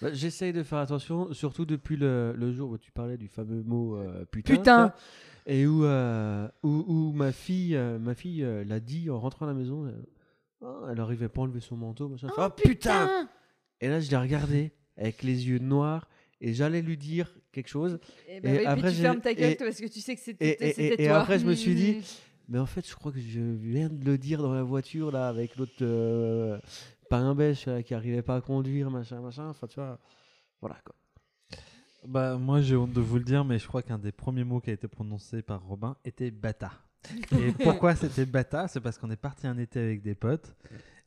[0.03, 3.63] Bah, J'essaye de faire attention, surtout depuis le, le jour où tu parlais du fameux
[3.63, 4.93] mot euh, putain.
[5.47, 9.49] Et où, euh, où, où ma fille, euh, ma fille l'a dit en rentrant à
[9.49, 9.93] la maison.
[10.61, 12.09] Oh, elle n'arrivait pas à enlever son manteau.
[12.09, 12.29] Machin.
[12.31, 13.29] oh Ah, putain
[13.81, 16.09] Et là, je l'ai regardé avec les yeux noirs
[16.41, 17.99] et j'allais lui dire quelque chose.
[18.29, 20.01] et, bah Et oui, après, puis tu fermes ta gueule et- toi, parce que tu
[20.01, 21.97] sais que c'était c'était et toi après, je me suis dit.
[22.49, 25.29] Mais en fait, je crois que je viens de le dire dans la voiture là
[25.29, 26.59] avec l'autre euh,
[27.19, 29.49] pain bêche là, qui arrivait pas à conduire, machin, machin.
[29.49, 29.99] Enfin, tu vois.
[30.61, 30.95] Voilà quoi.
[32.07, 34.61] Bah, moi, j'ai honte de vous le dire, mais je crois qu'un des premiers mots
[34.61, 36.87] qui a été prononcé par Robin était bâtard.
[37.33, 40.55] Et pourquoi c'était bâtard C'est parce qu'on est parti un été avec des potes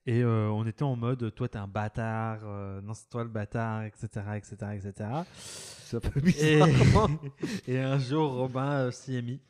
[0.07, 3.29] et euh, on était en mode toi t'es un bâtard, euh, non c'est toi le
[3.29, 4.07] bâtard, etc.
[4.37, 5.09] etc., etc.
[5.37, 7.09] C'est un peu Et, bizarre.
[7.67, 9.41] et un jour, Robin euh, s'y est mis.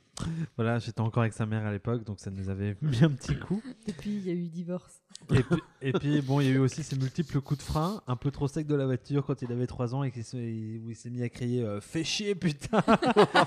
[0.56, 3.38] Voilà, j'étais encore avec sa mère à l'époque, donc ça nous avait mis un petit
[3.38, 3.62] coup.
[3.88, 5.04] et puis il y a eu divorce
[5.82, 8.32] Et puis, bon, il y a eu aussi ces multiples coups de frein, un peu
[8.32, 11.22] trop sec de la voiture quand il avait 3 ans et où il s'est mis
[11.22, 12.82] à crier euh, Fais chier, putain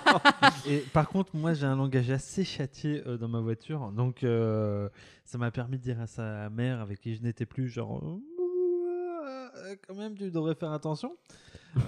[0.69, 4.89] Et par contre, moi, j'ai un langage assez châtié euh, dans ma voiture, donc euh,
[5.25, 8.03] ça m'a permis de dire à sa mère, avec qui je n'étais plus, genre
[9.87, 11.17] Quand même, tu devrais faire attention.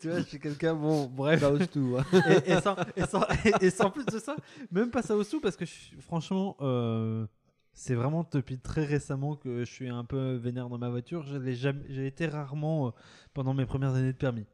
[0.00, 1.42] Tu vois, je suis quelqu'un, bon, bref.
[1.42, 1.96] Ose tout.
[1.98, 2.04] hein.
[2.46, 4.34] et, et sans, et, sans, et- et sans plus de ça,
[4.70, 7.26] même pas ça au sous, parce que je franchement, euh,
[7.74, 11.24] c'est vraiment depuis très récemment que je suis un peu vénère dans ma voiture.
[11.44, 12.90] J'ai été rarement euh,
[13.34, 14.46] pendant mes premières années de permis.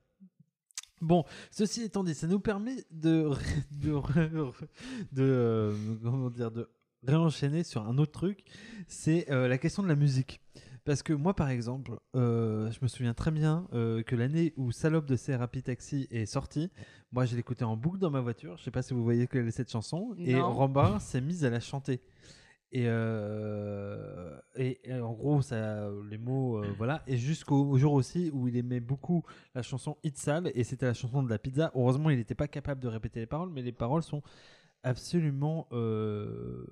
[1.00, 3.30] Bon, ceci étant dit, ça nous permet de,
[5.18, 6.68] euh, comment dire, de
[7.02, 8.44] réenchaîner sur un autre truc,
[8.88, 10.40] c'est la question de la musique.
[10.84, 14.70] Parce que moi, par exemple, euh, je me souviens très bien euh, que l'année où
[14.70, 16.70] Salope de CRAP Taxi est sortie,
[17.10, 18.58] moi, je l'écoutais en boucle dans ma voiture.
[18.58, 20.14] Je sais pas si vous voyez quelle est cette chanson.
[20.18, 20.38] Et.
[20.38, 22.02] Robin s'est mise à la chanter.
[22.74, 27.04] Et, euh, et, et en gros, ça, les mots, euh, voilà.
[27.06, 29.22] Et jusqu'au au jour aussi où il aimait beaucoup
[29.54, 31.70] la chanson Hit Sale, et c'était la chanson de la pizza.
[31.76, 34.22] Heureusement, il n'était pas capable de répéter les paroles, mais les paroles sont
[34.82, 36.66] absolument euh,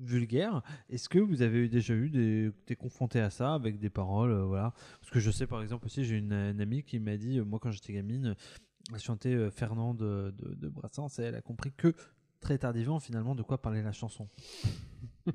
[0.00, 0.62] vulgaires.
[0.88, 4.44] Est-ce que vous avez déjà eu des, été confronté à ça avec des paroles, euh,
[4.44, 7.44] voilà Parce que je sais par exemple aussi, j'ai une, amie qui m'a dit, euh,
[7.44, 8.34] moi quand j'étais gamine,
[8.92, 11.94] elle chantait euh, Fernand de, de, Brassens et elle a compris que
[12.40, 14.28] très tardivement finalement de quoi parlait la chanson.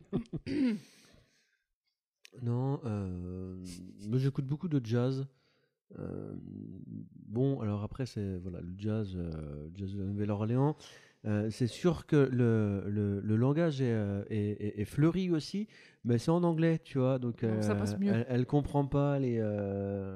[2.42, 3.56] Non, euh,
[4.08, 5.26] moi j'écoute beaucoup de jazz.
[6.00, 6.34] Euh,
[7.28, 10.76] bon, alors après, c'est voilà, le jazz, euh, jazz de la Nouvelle-Orléans.
[11.26, 15.68] Euh, c'est sûr que le, le, le langage est, euh, est, est- est fleuri aussi,
[16.04, 17.18] mais c'est en anglais, tu vois.
[17.18, 18.12] Donc, Donc ça euh, passe mieux.
[18.12, 19.40] Elle, elle comprend pas les,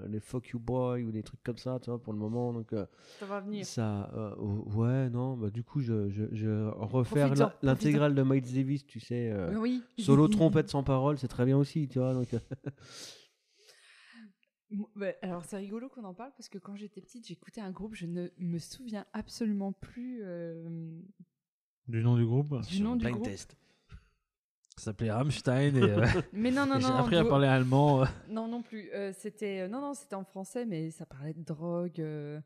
[0.08, 2.54] les fuck you boy ou des trucs comme ça, tu vois, pour le moment.
[2.54, 2.74] Donc,
[3.20, 7.34] ça va venir ça, oh, ouais, non, bah, du coup, je, je, je refaire
[7.64, 9.34] l'intégrale de Miles Davis, tu sais.
[9.58, 12.14] oui Solo trompette sans parole, c'est très bien aussi, tu vois.
[12.14, 12.28] Donc,
[15.22, 18.06] alors c'est rigolo qu'on en parle parce que quand j'étais petite, j'écoutais un groupe, je
[18.06, 21.00] ne me souviens absolument plus euh,
[21.88, 23.24] Du nom du groupe du nom du groupe.
[23.24, 23.56] test.
[24.78, 27.48] Ça s'appelait Rammstein et, euh, Mais non, non, et j'ai non, appris à du- parler
[27.48, 28.04] allemand.
[28.04, 28.06] euh.
[28.30, 28.90] non, non plus.
[28.94, 32.00] Euh, c'était, non, non, c'était en français, mais ça parlait de drogue.
[32.00, 32.40] euh,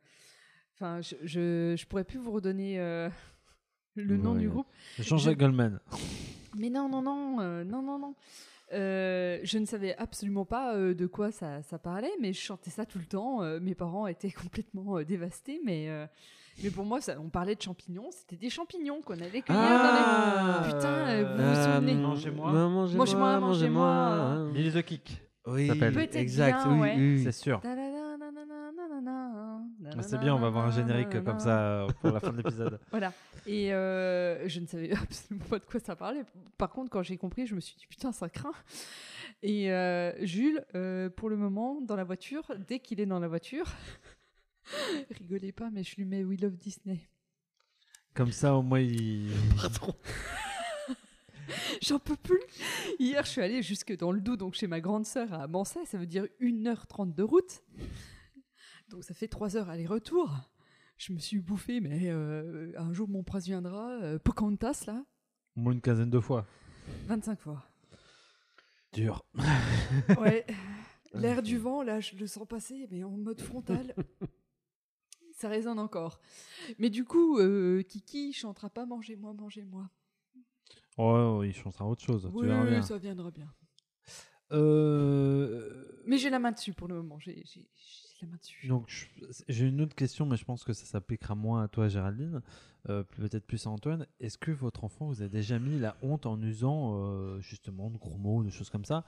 [0.75, 3.07] Enfin, je, je, je pourrais plus vous redonner euh,
[3.95, 4.39] le nom Ouais.
[4.39, 4.65] du groupe.
[4.97, 5.79] Jean-Jacques Goldman.
[6.57, 8.15] Mais non, non, non, euh, non, non, non.
[8.73, 12.69] Euh, je ne savais absolument pas euh, de quoi ça, ça parlait, mais je chantais
[12.71, 13.41] ça tout le temps.
[13.43, 16.05] Euh, mes parents étaient complètement euh, dévastés, mais, euh,
[16.63, 18.09] mais pour moi, ça, on parlait de champignons.
[18.11, 20.73] C'était des champignons qu'on allait cueillir Ah, dans les...
[20.73, 22.51] Putain, euh, vous vous Euh, souvenez Mangez-moi.
[22.51, 24.49] Mangez-moi, Mangez-moi, mangez-moi.
[25.45, 25.93] Oui, s'appelle.
[25.93, 26.93] Peut-être exact, bien, oui, ouais.
[26.97, 27.23] oui, oui.
[27.23, 27.61] c'est sûr.
[27.65, 27.75] Ah,
[30.01, 32.79] C'est bien, on va avoir un générique comme ça euh, pour la fin de l'épisode.
[32.89, 33.13] Voilà.
[33.45, 36.23] Et euh, je ne savais absolument pas de quoi ça parlait.
[36.57, 38.53] Par contre, quand j'ai compris, je me suis dit putain, ça craint.
[39.41, 43.27] Et euh, Jules, euh, pour le moment, dans la voiture, dès qu'il est dans la
[43.27, 43.65] voiture,
[45.11, 46.99] rigolez pas, mais je lui mets We Love Disney.
[48.13, 49.31] Comme ça, au moins, il.
[51.81, 52.41] J'en peux plus.
[52.99, 55.85] Hier, je suis allée jusque dans le Doubs, donc chez ma grande sœur à Mansay,
[55.85, 57.63] ça veut dire 1h30 de route.
[58.93, 60.29] Donc ça fait trois heures aller-retour.
[60.97, 63.89] Je me suis bouffé, mais euh, un jour mon prince viendra.
[64.03, 65.03] euh, Pocahontas, là,
[65.57, 66.45] Au moins une quinzaine de fois.
[67.07, 67.65] 25 fois.
[68.93, 69.25] Dur.
[70.19, 70.45] Ouais.
[71.15, 73.95] L'air du vent, là, je le sens passer, mais en mode frontal.
[75.35, 76.19] Ça résonne encore.
[76.77, 79.89] Mais du coup, euh, Kiki chantera pas Mangez-moi, mangez-moi.
[80.97, 82.29] Oh, il chantera autre chose.
[82.31, 82.79] tu verras bien.
[82.79, 83.51] Oui, ça viendra bien.
[84.51, 87.17] Euh, Mais j'ai la main dessus pour le moment.
[87.19, 87.43] J'ai
[88.23, 88.67] la main dessus.
[88.67, 89.09] Donc,
[89.47, 92.41] j'ai une autre question, mais je pense que ça s'appliquera moins à toi, Géraldine,
[92.89, 94.07] euh, peut-être plus à Antoine.
[94.19, 97.97] Est-ce que votre enfant vous a déjà mis la honte en usant euh, justement de
[97.97, 99.05] gros mots, de choses comme ça,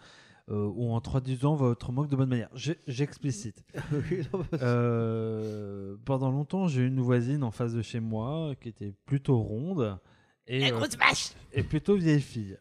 [0.50, 2.50] euh, ou en traduisant votre moque de bonne manière?
[2.88, 3.64] J'explicite.
[6.06, 10.00] Pendant longtemps, j'ai eu une voisine en face de chez moi qui était plutôt ronde
[10.48, 10.80] et, euh,
[11.54, 12.58] et plutôt vieille fille.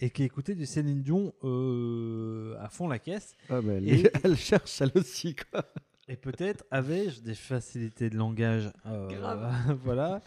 [0.00, 2.29] Et qui écoutait du Céline Dion euh,
[2.70, 3.34] fond la caisse.
[3.48, 5.64] ah, mais elle, Et- elle cherche elle aussi, quoi.
[6.08, 9.52] Et peut-être avais-je des facilités de langage, euh, Grave.
[9.84, 10.22] voilà,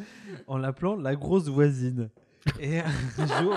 [0.48, 2.10] en l'appelant la grosse voisine.
[2.60, 2.86] Et un
[3.42, 3.54] jour,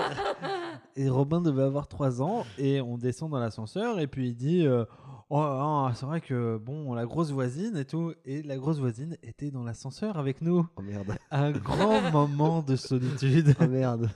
[0.95, 4.65] et Robin devait avoir 3 ans, et on descend dans l'ascenseur, et puis il dit
[4.65, 4.83] euh,
[5.29, 8.13] Oh, ah, c'est vrai que, bon, la grosse voisine et tout.
[8.23, 10.65] Et la grosse voisine était dans l'ascenseur avec nous.
[10.77, 11.17] Oh merde.
[11.31, 13.53] Un grand moment de solitude.
[13.59, 14.09] Oh merde.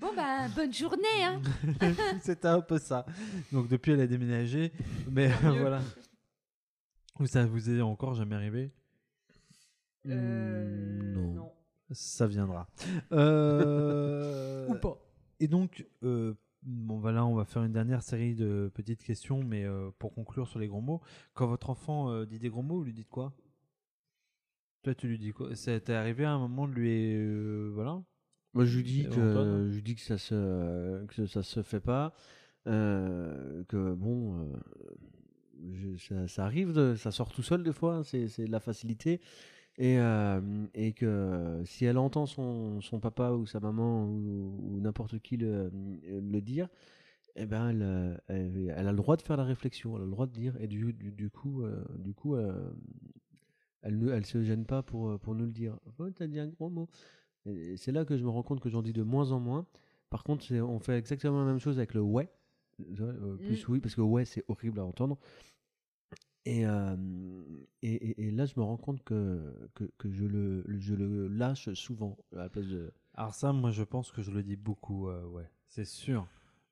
[0.00, 1.40] Bon, bah, bonne journée, hein.
[2.22, 3.04] C'était un peu ça.
[3.52, 4.72] Donc depuis, elle a déménagé.
[5.10, 5.80] Mais voilà.
[7.18, 8.70] Ou ça vous est encore jamais arrivé?
[10.06, 11.52] Euh, Hmm, non.
[11.90, 12.68] Ça viendra.
[13.12, 14.98] Euh, Ou pas.
[15.40, 19.66] Et donc, euh, bon, voilà, on va faire une dernière série de petites questions, mais
[19.98, 21.00] pour conclure sur les gros mots.
[21.34, 23.32] Quand votre enfant dit des gros mots, vous lui dites quoi?
[24.82, 25.56] Toi, tu lui dis quoi?
[25.56, 27.72] Ça t'est arrivé à un moment de lui.
[27.72, 28.00] voilà?
[28.58, 29.68] Moi, je lui dis que Antoine?
[29.70, 32.12] je lui dis que ça se que ça se fait pas,
[32.66, 34.56] euh, que bon, euh,
[35.72, 38.60] je- ça, ça arrive, de, ça sort tout seul des fois, hein, c'est de la
[38.60, 39.20] facilité,
[39.78, 40.40] et euh,
[40.74, 45.36] et que si elle entend son, son papa ou sa maman ou, ou n'importe qui
[45.38, 45.70] le,
[46.04, 46.68] le dire,
[47.36, 50.06] eh ben elle, euh, elle, elle a le droit de faire la réflexion, elle a
[50.06, 52.70] le droit de dire, et du du, du coup euh, du coup euh,
[53.82, 55.78] elle ne elle se gêne pas pour pour nous le dire.
[55.98, 56.88] Oh, t'as dit un gros mot.
[57.48, 59.66] Et c'est là que je me rends compte que j'en dis de moins en moins.
[60.10, 62.28] Par contre, on fait exactement la même chose avec le ouais.
[63.00, 63.72] Euh, plus Mm.
[63.72, 65.18] oui, parce que ouais, c'est horrible à entendre.
[66.44, 66.96] Et, euh,
[67.82, 71.28] et, et- et là, je me rends compte que, que, que je, le, je le
[71.28, 72.90] lâche souvent à la place de.
[73.14, 76.26] Alors ça, moi, je pense que je le dis beaucoup, euh, ouais, c'est sûr.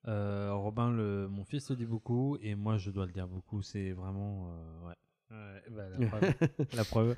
[0.07, 3.61] Euh, Robin, le, mon fils le dit beaucoup, et moi, je dois le dire beaucoup.
[3.61, 4.95] C'est vraiment, euh, ouais.
[5.29, 6.33] Ouais, bah, la preuve.
[6.73, 7.15] la preuve.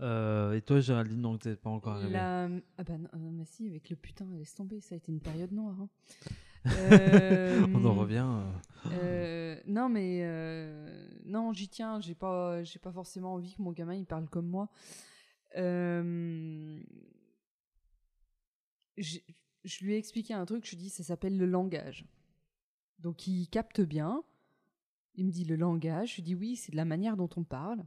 [0.00, 2.10] Euh, et toi, Géraldine, donc t'es pas encore arrivé.
[2.12, 2.46] La...
[2.78, 5.20] Ah bah non, euh, mais si, avec le putain, laisse tomber, ça a été une
[5.20, 5.76] période noire.
[5.80, 5.88] hein.
[6.66, 8.26] Euh, On en revient.
[8.26, 8.50] euh,
[8.92, 12.00] euh, non, mais euh, non, j'y tiens.
[12.00, 14.68] J'ai pas, j'ai pas forcément envie que mon gamin il parle comme moi.
[15.56, 16.80] Euh,
[18.96, 20.64] je lui ai expliqué un truc.
[20.64, 22.04] Je lui ai dit, ça s'appelle le langage.
[22.98, 24.22] Donc il capte bien.
[25.14, 26.10] Il me dit le langage.
[26.10, 27.84] Je lui dis oui, c'est de la manière dont on parle.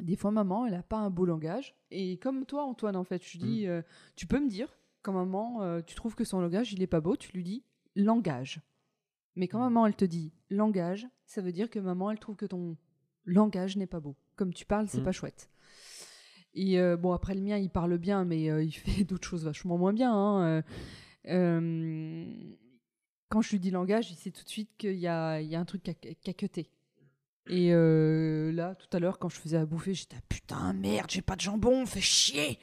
[0.00, 1.74] Des fois, maman, elle a pas un beau langage.
[1.90, 3.82] Et comme toi, Antoine, en fait, je lui dis, euh,
[4.16, 7.00] tu peux me dire quand maman, euh, tu trouves que son langage, il est pas
[7.00, 7.62] beau, tu lui dis
[7.96, 8.60] langage.
[9.36, 12.46] Mais quand maman, elle te dit langage, ça veut dire que maman, elle trouve que
[12.46, 12.76] ton
[13.26, 14.16] langage n'est pas beau.
[14.36, 15.04] Comme tu parles, c'est Mm.
[15.04, 15.50] pas chouette.
[16.54, 19.76] Et euh, bon, après le mien, il parle bien, mais il fait d'autres choses vachement
[19.78, 20.12] moins bien.
[20.14, 20.62] hein.
[23.28, 25.54] Quand je lui dis langage, il sait tout de suite qu'il y a, il y
[25.56, 26.70] a un truc qui a, qui a cuté.
[27.48, 31.10] Et euh, là, tout à l'heure, quand je faisais à bouffer, j'étais ah, putain, merde,
[31.10, 32.58] j'ai pas de jambon, fais chier.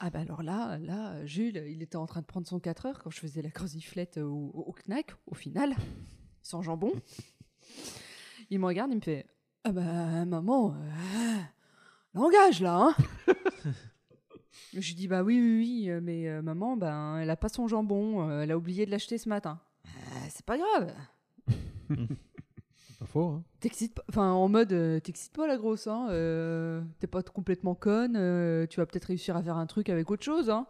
[0.00, 3.02] Ah bah alors là, là, Jules, il était en train de prendre son 4 heures
[3.02, 5.74] quand je faisais la croziflette au, au, au Knack, au final,
[6.42, 6.92] sans jambon.
[8.50, 9.26] Il me regarde, il me fait
[9.64, 11.36] Ah bah maman, euh,
[12.14, 12.94] langage là, hein
[14.72, 18.40] Je dis Bah oui, oui, oui, euh, mais maman, ben, elle a pas son jambon,
[18.40, 19.60] elle a oublié de l'acheter ce matin.
[19.86, 20.94] Euh, c'est pas grave.
[22.98, 23.44] Pas faux, hein.
[23.60, 26.08] T'excites pas, enfin en mode euh, t'excites pas la grosse, hein.
[26.10, 30.10] euh, T'es pas complètement conne, euh, tu vas peut-être réussir à faire un truc avec
[30.10, 30.66] autre chose, hein.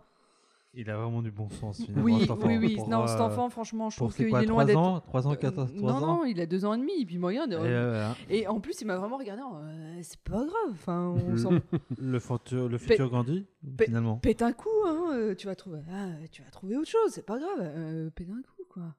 [0.74, 2.04] Il a vraiment du bon sens, finalement.
[2.04, 2.46] Oui, cet enfant.
[2.46, 2.76] oui, oui.
[2.76, 4.64] Pour, non, euh, cet enfant, franchement, je Pour trouve c'est qu'il quoi, est loin 3
[4.66, 4.78] d'être.
[4.78, 5.00] ans?
[5.00, 6.00] 3 ans, Euh, 14, 3 non, ans?
[6.18, 6.92] non, il a deux ans et demi.
[7.00, 7.52] Et puis il me regarde.
[7.52, 9.42] Et, euh, euh, Et en plus, il m'a vraiment regardé.
[9.42, 10.70] en, euh, c'est pas grave.
[10.72, 11.50] Enfin, on s'en
[11.98, 13.46] le futur, le futur grandit,
[13.78, 14.18] Pe- finalement.
[14.18, 14.68] pète un coup.
[14.86, 15.80] Hein, euh, tu vas trouver.
[15.90, 17.10] ah, tu vas trouver autre chose.
[17.12, 17.58] C'est pas grave.
[17.60, 18.94] Euh, pète un coup, quoi.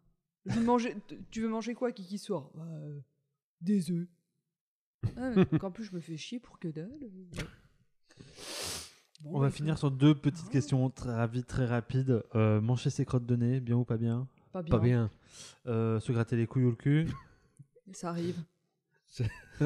[0.48, 0.96] Je veux manger.
[1.30, 2.50] Tu veux manger quoi, Kiki soir
[3.62, 4.08] Des œufs.
[5.18, 7.00] Ah, mais donc, en plus, je me fais chier pour que dalle.
[9.22, 10.52] Bon, On bah, va finir sur deux petites Ah.
[10.52, 12.24] questions très, rapides, très rapides.
[12.36, 14.72] Euh, manger ses crottes de nez, bien ou pas bien Pas bien.
[14.72, 15.12] Pas bien.
[15.68, 17.08] Euh, Se gratter les couilles ou le cul
[17.92, 18.38] Ça arrive.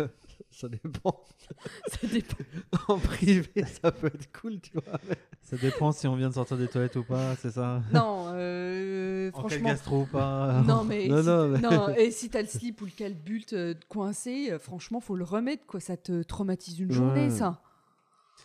[0.52, 1.24] Ça dépend.
[1.88, 2.38] Ça dépend.
[2.88, 3.50] En privé,
[3.82, 5.00] ça peut être cool, tu vois.
[5.42, 7.82] Ça dépend si on vient de sortir des toilettes ou pas, c'est ça?
[7.94, 9.70] Non, euh, En franchement.
[9.70, 10.62] gastro ou pas?
[10.66, 13.54] Non, mais, Non, si, non, mais- non, et si t'as le slip ou le calbulte
[13.54, 15.80] euh, coincé, euh, franchement, faut le remettre, quoi.
[15.80, 17.30] Ça te traumatise une journée, Ouais.
[17.30, 17.62] ça.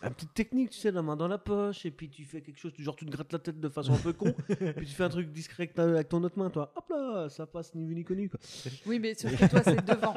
[0.03, 2.59] La petite technique, tu sais, la main dans la poche, et puis tu fais quelque
[2.59, 4.33] chose, genre tu te grattes la tête de façon un peu con,
[4.77, 6.73] puis tu fais un truc discret avec, ton autre main, toi.
[6.77, 8.39] Hop là, ça passe ni vu ni connu, quoi.
[8.87, 10.15] Oui, mais sauf que toi, c'est devant.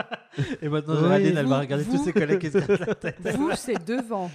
[0.61, 3.19] Et maintenant, Oui, Géraldine, elle va regarder tous ses collègues qui se grattent la tête.
[3.35, 4.29] Vous, c'est devant.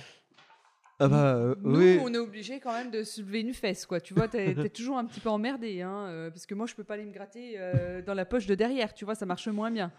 [0.99, 1.99] Ah bah, euh, Nous, oui.
[2.03, 4.01] on est obligé quand même de soulever une fesse, quoi.
[4.01, 6.75] Tu vois, t'es t'es toujours un petit peu emmerdé, hein, euh, parce que moi, je
[6.75, 9.47] peux pas aller me gratter euh, dans la poche de derrière, tu vois, ça marche
[9.49, 9.93] moins bien.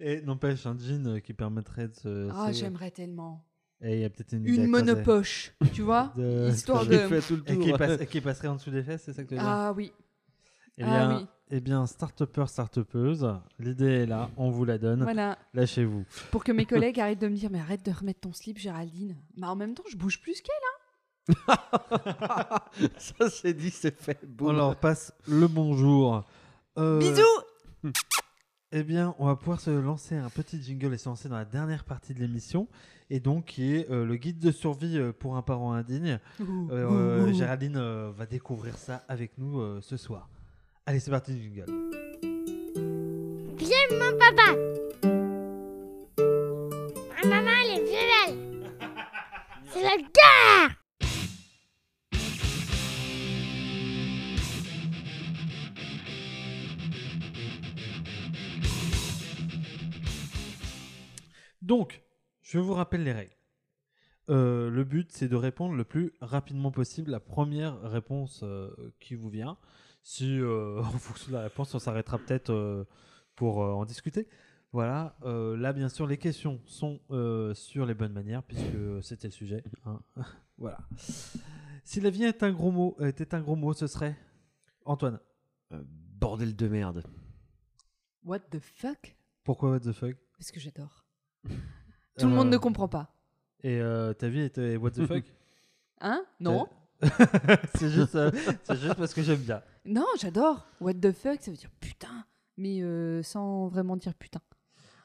[0.00, 2.28] Et n'empêche, un jean euh, qui permettrait de se.
[2.32, 3.44] Ah, se- j'aimerais tellement.
[3.80, 4.46] Et il y a peut-être une.
[4.46, 7.08] Une monopoche, tu vois, De- histoire J'ai de.
[7.08, 7.78] fait tout le Et qui, tour.
[7.78, 9.72] passe- et qui passerait en dessous des fesses, c'est ça que tu veux dire Ah
[9.76, 9.92] oui.
[10.80, 11.26] Eh ah bien, oui.
[11.50, 13.28] eh bien start-upper, start-upeuse,
[13.58, 15.36] l'idée est là, on vous la donne, Voilà.
[15.52, 16.04] lâchez-vous.
[16.30, 19.16] Pour que mes collègues arrêtent de me dire, mais arrête de remettre ton slip, Géraldine.
[19.36, 21.34] Mais en même temps, je bouge plus qu'elle.
[22.98, 24.18] ça, c'est dit, c'est fait.
[24.22, 24.56] On Boum.
[24.56, 26.24] leur passe le bonjour.
[26.78, 27.22] Euh, Bisous
[28.70, 31.46] Eh bien, on va pouvoir se lancer un petit jingle et se lancer dans la
[31.46, 32.68] dernière partie de l'émission,
[33.08, 36.18] et donc qui est euh, le guide de survie euh, pour un parent indigne.
[36.40, 37.32] Ouh, Euh, ouh, ouh.
[37.32, 40.28] Géraldine euh, va découvrir ça avec nous euh, ce soir.
[40.84, 41.64] Allez, c'est parti, jingle.
[43.56, 44.54] Viens, mon papa.
[47.24, 48.70] Ma maman, elle est violente.
[49.72, 50.76] C'est la guerre.
[61.68, 62.02] Donc,
[62.40, 63.36] je vous rappelle les règles.
[64.30, 69.14] Euh, le but, c'est de répondre le plus rapidement possible la première réponse euh, qui
[69.14, 69.58] vous vient.
[70.02, 72.84] Si, euh, en fonction de la réponse, on s'arrêtera peut-être euh,
[73.34, 74.26] pour euh, en discuter.
[74.72, 75.18] Voilà.
[75.24, 79.32] Euh, là, bien sûr, les questions sont euh, sur les bonnes manières, puisque c'était le
[79.32, 79.62] sujet.
[79.84, 80.00] hein.
[80.56, 80.78] voilà.
[81.84, 84.16] Si la vie est un gros mot, était un gros mot, ce serait?
[84.86, 85.20] Antoine.
[85.72, 87.02] Euh, bordel de merde.
[88.24, 89.18] What the fuck?
[89.44, 90.16] Pourquoi what the fuck?
[90.38, 91.04] Parce que j'adore.
[92.18, 93.14] Tout le monde Euh, ne comprend pas.
[93.62, 95.24] Et euh, ta vie était what the fuck?
[96.00, 96.22] Hein?
[96.40, 96.68] Non
[97.76, 98.30] c'est juste, euh,
[98.64, 99.62] c'est juste parce que j'aime bien.
[99.84, 100.66] Non, j'adore.
[100.80, 102.24] What the fuck, ça veut dire putain.
[102.56, 104.40] Mais euh, sans vraiment dire putain.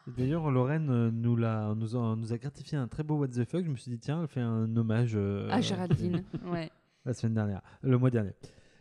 [0.08, 3.46] D'ailleurs, Lorraine euh, nous, l'a, nous, a, nous a gratifié un très beau what the
[3.46, 3.64] fuck.
[3.64, 6.24] Je me suis dit, tiens, elle fait un hommage euh, Ah, Géraldine.
[6.48, 6.72] ouais.
[7.06, 8.34] la semaine dernière, le mois dernier.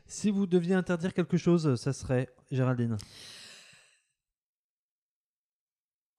[0.07, 2.97] Si vous deviez interdire quelque chose, ça serait Géraldine.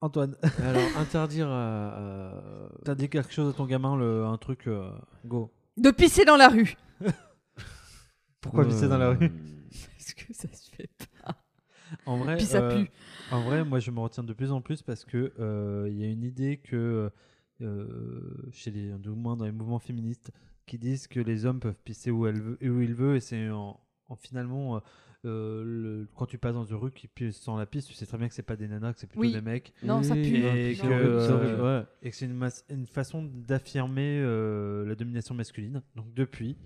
[0.03, 1.87] Antoine, Alors, interdire à.
[1.87, 4.91] à- t'as dit quelque chose à ton gamin, le, un truc, euh,
[5.25, 5.49] go.
[5.77, 6.75] De pisser dans la rue.
[8.41, 9.29] Pourquoi pisser dans la rue?
[9.97, 10.89] Parce que ça se fait
[11.23, 11.35] pas.
[12.05, 12.91] En vrai, Puis ça euh, pue.
[13.31, 16.03] En vrai, moi, je me retiens de plus en plus parce que euh, il y
[16.03, 17.09] a une idée que
[17.61, 20.31] euh, chez les, du moins dans les mouvements féministes,
[20.65, 23.49] qui disent que les hommes peuvent pisser où, elles veulent, où ils veulent, et c'est
[23.49, 23.79] en,
[24.09, 24.81] en finalement euh, euh,
[25.25, 28.17] le- quand tu passes dans une rue qui pisse sans la piste, tu sais très
[28.17, 29.31] bien que c'est pas des nanas, que c'est plutôt Oui.
[29.31, 30.21] des mecs, Non, ça pue.
[30.37, 30.43] Et Non.
[30.43, 31.85] que, C'est horrible, c'est euh, ouais.
[32.01, 32.25] et que c'est
[32.69, 35.81] une, façon d'affirmer euh, la domination masculine.
[35.95, 36.57] Donc depuis,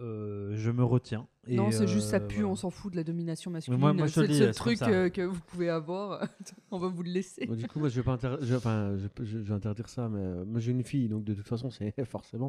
[0.00, 1.26] euh, je me retiens.
[1.46, 2.48] Et, non, c'est juste ça euh, pue, voilà.
[2.48, 3.78] on s'en fout de la domination masculine.
[3.78, 4.88] moi- c'est comme truc ça.
[4.88, 6.26] euh, que vous pouvez avoir.
[6.70, 7.46] on va vous le laisser.
[7.46, 9.88] Bon, du coup, moi, je vais pas inter- je, enfin, je, je- je vais interdire
[9.88, 12.48] ça, mais euh, moi, j'ai une fille, donc de toute façon, c'est forcément.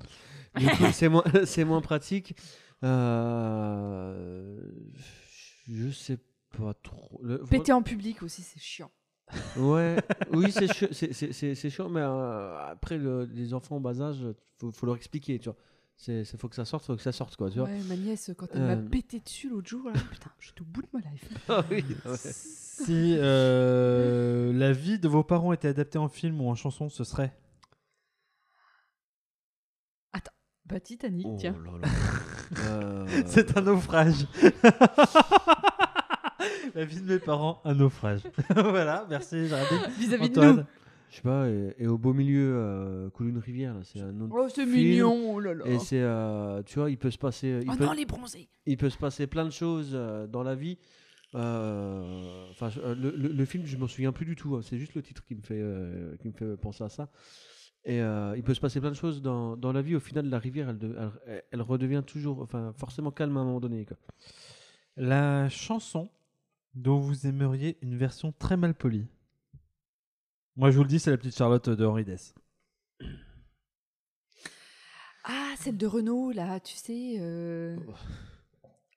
[0.58, 0.84] Du coup,
[1.46, 2.36] c'est moins, pratique.
[2.84, 4.58] Euh,
[5.68, 6.18] je sais
[6.58, 7.20] pas trop.
[7.24, 8.92] Le- Péter en public aussi, c'est chiant.
[9.58, 9.96] Ouais,
[10.32, 13.80] oui, c'est chi- c'est- c'est- c'est- c'est chiant, mais euh, après, le- les enfants en
[13.80, 14.24] bas âge,
[14.58, 15.58] faut, faut leur expliquer, tu vois.
[15.98, 17.68] C'est, c'est- faut que ça sorte, faut que ça sorte, quoi, tu vois.
[17.68, 18.76] Ouais, ma nièce, quand elle Euh.
[18.76, 21.28] m'a pété dessus l'autre jour, là, putain, j'étais au bout de ma life.
[21.50, 22.18] Ah oui, ouais.
[22.18, 27.04] Si euh, la vie de vos parents était adaptée en film ou en chanson, ce
[27.04, 27.34] serait?
[30.68, 31.56] Bah, Titanic, Oh tiens.
[31.64, 31.88] là là.
[32.60, 34.26] Euh, C'est un naufrage.
[36.76, 38.22] la vie de mes parents, un naufrage.
[38.56, 39.92] voilà, merci Géraldine.
[39.98, 40.56] Vis-à-vis de Antoine.
[40.58, 40.64] nous.
[41.10, 44.34] Je sais pas, et, et au beau milieu, euh, coule une rivière, c'est un autre
[44.38, 45.66] Oh, c'est mignon, oh là là.
[45.66, 48.50] Et c'est, euh, tu vois, il peut se passer, il Oh peut, non, les bronzés.
[48.66, 50.78] il peut se passer plein de choses euh, dans la vie.
[51.34, 54.56] Enfin, euh, le, le- le film, je m'en souviens plus du tout.
[54.56, 57.10] hein, C'est juste le titre qui me fait, euh, qui me fait penser à ça.
[57.88, 59.96] Et euh, il peut se passer plein de choses dans, dans la vie.
[59.96, 60.96] Au final, la rivière, elle, de-
[61.28, 63.86] elle, elle redevient toujours, enfin, forcément calme à un moment donné.
[63.86, 63.96] Quoi.
[64.98, 66.10] La chanson
[66.74, 69.06] dont vous aimeriez une version très mal polie.
[70.56, 72.34] Moi, je vous le dis, c'est la petite Charlotte de Henri Dess.
[75.24, 77.16] Ah, celle de Renault, là, tu sais.
[77.20, 77.76] euh,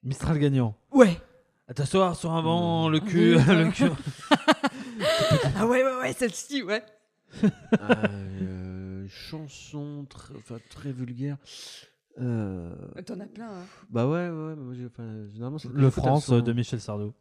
[0.03, 0.75] Mistral gagnant.
[0.91, 1.19] Ouais.
[1.67, 3.43] À t'asseoir sur un banc, le cul, Oui.
[3.47, 3.89] le cul.
[5.55, 6.83] Ah ouais, ouais, ouais, celle-ci, ouais.
[7.43, 8.58] Euh,
[9.09, 11.37] chanson tr- enfin, très vulgaire.
[12.19, 12.73] Euh,
[13.05, 13.65] T'en as plein, hein.
[13.89, 17.13] bah ouais, ouais, mais moi, j'ai- enfin, généralement c'est Le France de Michel Sardou.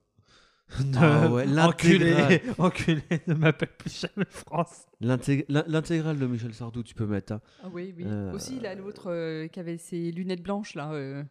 [0.97, 2.41] Ah ouais, enculé, l'intégrale.
[2.59, 4.87] enculé, ne m'appelle plus jamais France.
[5.01, 7.33] L'intég- l'in- L'intégrale de Michel Sardou, tu peux mettre.
[7.35, 7.41] hein.
[7.63, 8.05] Ah oui, oui.
[8.07, 10.93] Euh, Aussi, là, l'autre euh, qui avait ses lunettes blanches, là.
[10.93, 11.23] euh.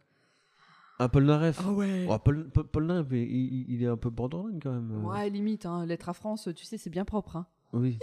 [0.99, 1.62] Ah, Paul Naref.
[1.64, 2.08] Ah ouais.
[2.10, 4.91] Oh, Paul, Paul, Paul Naref, il, il- il est un peu borderline quand même.
[4.91, 5.08] euh.
[5.08, 5.86] Ouais, limite, hein.
[5.86, 7.45] Lettre à France, tu sais, c'est bien propre, hein.
[7.74, 7.99] Oui.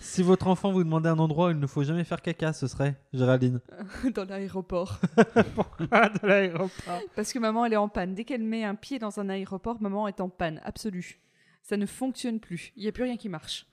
[0.00, 2.66] Si votre enfant vous demandait un endroit où il ne faut jamais faire caca, ce
[2.66, 3.60] serait Géraldine.
[4.14, 4.98] Dans l'aéroport.
[5.54, 7.00] Pourquoi de l'aéroport?
[7.16, 8.14] Parce que maman, elle est en panne.
[8.14, 11.20] Dès qu'elle met un pied dans un aéroport, maman est en panne, absolue.
[11.62, 12.72] Ça ne fonctionne plus.
[12.76, 13.66] Il n'y a plus rien qui marche.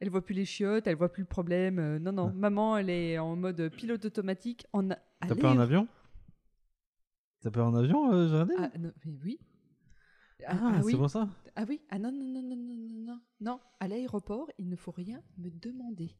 [0.00, 1.78] Elle voit plus les chiottes, elle voit plus le problème.
[1.78, 2.32] Euh, non, non.
[2.34, 4.66] Maman, elle est en mode pilote automatique.
[4.72, 5.88] En a- T'as peur en avion?
[7.42, 8.56] T'as peur en avion, euh, Géraldine?
[8.60, 9.38] Ah, non, mais oui.
[10.46, 10.92] Ah, Ah, ah oui.
[10.92, 11.28] c'est pour ça?
[11.56, 11.80] Ah oui.
[11.90, 13.20] Ah non, non, non, non, non, non, non.
[13.40, 16.14] Non, à l'aéroport, il ne faut rien me demander.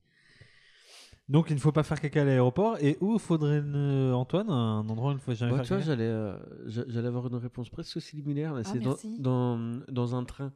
[1.28, 2.78] Donc il ne faut pas faire caca à l'aéroport.
[2.80, 5.80] Et où faudrait, euh, Antoine, un endroit où il ne faut jamais Ouais, faire caca?
[5.86, 8.54] j'allais euh, j'a- j'allais avoir une réponse presque similaire.
[8.54, 9.18] mais Ah, c'est dans, merci.
[9.20, 10.52] dans, dans un train.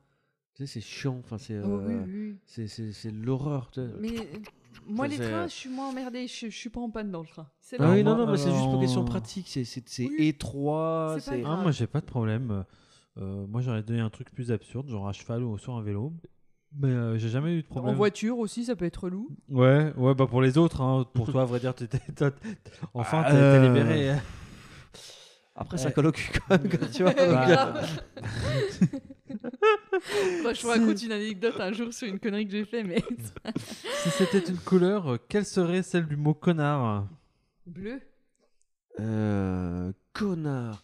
[0.55, 1.19] Tu sais, c'est chiant.
[1.23, 2.37] Enfin, c'est Oh, oui, euh, oui.
[2.47, 3.71] c'est- c'est c'est l'horreur.
[3.71, 3.89] tu sais.
[4.01, 4.39] Mais euh,
[4.87, 6.27] moi, les trains, je suis moins emmerdée.
[6.27, 7.49] Je, je suis pas en panne dans le train.
[7.61, 7.93] C'est Ah là.
[7.93, 9.49] oui, non, non, mais c'est juste pour question pratique.
[9.49, 10.17] C'est c'est- c'est Oui.
[10.29, 11.17] étroit.
[11.21, 11.51] C'est pas.
[11.53, 12.65] Ah, moi j'ai pas de problème.
[13.19, 16.13] Euh, moi j'aurais donné un truc plus absurde, genre à cheval ou sur un vélo.
[16.75, 17.95] Mais euh, j'ai jamais eu de En problème.
[17.97, 19.29] voiture aussi, ça peut être relou.
[19.51, 21.05] Ouais, ouais, bah pour les autres, hein.
[21.13, 22.01] pour toi, à vrai dire, t'étais-
[22.95, 24.11] enfin été euh, libéré.
[24.11, 24.23] hein.
[25.55, 26.07] Après, ça Ouais.
[26.07, 27.13] au cul quand même, tu vois.
[27.13, 27.75] donc, Bah,
[30.43, 33.03] Bah, je vous raconte une anecdote un jour sur une connerie que j'ai fait, mais
[34.03, 37.07] si c'était une couleur, quelle serait celle du mot connard?
[37.67, 38.01] Bleu.
[39.01, 40.83] Euh, connard.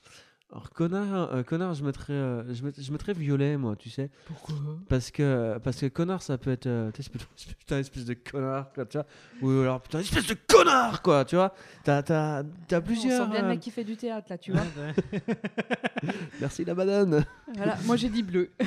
[0.51, 4.09] Alors connard, euh, connard, je mettrais, euh, je, mettrais, je mettrais violet, moi, tu sais,
[4.27, 4.55] Pourquoi?
[4.89, 7.11] Parce que parce que connard, ça peut être, euh, tu sais,
[7.59, 9.07] putain, espèce de connard, quoi, tu vois,
[9.43, 11.53] ou alors putain, espèce de connard, quoi, tu vois.
[11.85, 13.25] T'as t'as t'as On plusieurs.
[13.27, 14.63] sent bien le euh, mec qui fait du théâtre là, tu vois.
[16.41, 17.27] Merci la banane.
[17.55, 18.51] voilà, moi j'ai dit bleu.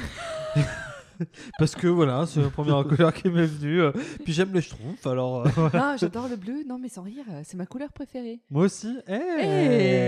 [1.60, 3.80] Parce que voilà, c'est la première couleur qui m'est venue.
[3.82, 3.92] euh,
[4.24, 5.92] Puis j'aime les schtroumpfs, alors euh, voilà.
[5.92, 6.64] Ah, j'adore le bleu.
[6.68, 8.40] Non, mais sans rire, euh, c'est ma couleur préférée.
[8.50, 8.98] moi aussi.
[9.08, 10.01] Eh Hey Si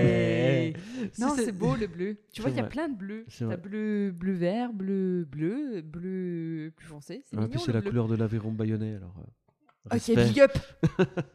[1.19, 2.17] non, c'est- beau le bleu.
[2.31, 3.25] Tu vois, il y a plein de bleus.
[3.29, 7.21] C'est T'as bleu, bleu vert, bleu, bleu, bleu plus foncé.
[7.25, 7.89] C'est Ah, mignon puis c'est la bleu.
[7.89, 9.15] couleur de l'aviron bayonnais, alors.
[9.19, 10.51] euh, Ok, big up.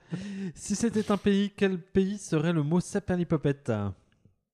[0.54, 3.70] Si c'était un pays, quel pays serait le mot saperlipopette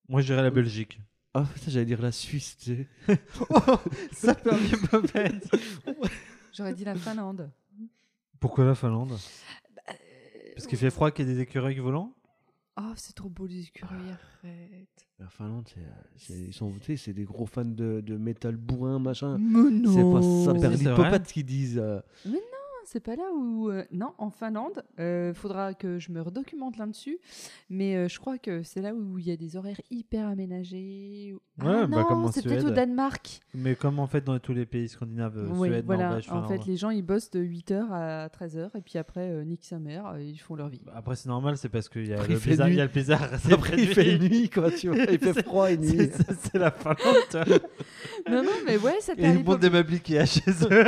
[0.09, 1.01] Moi, je dirais la Belgique.
[1.33, 3.19] Ah, putain, j'allais dire la Suisse, tu sais.
[4.13, 5.49] saperlipopette
[6.53, 7.51] J'aurais dit la Finlande.
[8.41, 9.13] Pourquoi la Finlande?
[9.13, 9.93] Euh,
[10.55, 12.15] Parce qu'il fait froid qu'il y a des écureuils volants?
[12.77, 14.11] Oh, c'est trop beau les écureuils,
[14.43, 15.07] arrête.
[15.21, 18.17] La Finlande, c'est, euh, c'est- ils sont, tu sais, c'est des gros fans de, de
[18.17, 19.39] métal bourrin, machin.
[19.39, 21.79] Mais non C'est pas C'est Saperlipopette qu'ils disent.
[21.79, 22.01] euh.
[22.87, 23.71] C'est pas là où.
[23.71, 27.19] euh, non, en Finlande, euh, faudra que je me redocumente là-dessus.
[27.71, 31.35] Mais euh, je crois que c'est là où il y a des horaires hyper aménagés.
[31.61, 32.71] Ah Ouais, bah, non, c'est peut-être au.
[32.71, 33.41] Danemark.
[33.55, 36.05] Mais comme en fait dans tous les pays scandinaves, euh, Oui, Suède, voilà.
[36.09, 39.45] Norvège, en fait, les gens ils bossent de 8h à 13h et puis après, euh,
[39.45, 40.81] nique sa mère, ils font leur vie.
[40.95, 43.23] Après, c'est normal, c'est parce qu'il y y a le blizzard.
[43.53, 44.99] Après, il fait nuit, quoi, tu vois.
[45.11, 46.11] Il fait froid et nuit.
[46.41, 47.61] C'est la Finlande.
[48.29, 50.27] non, non, mais ouais, ça Il y a peut une bande de meubles qui a
[50.27, 50.85] chez eux.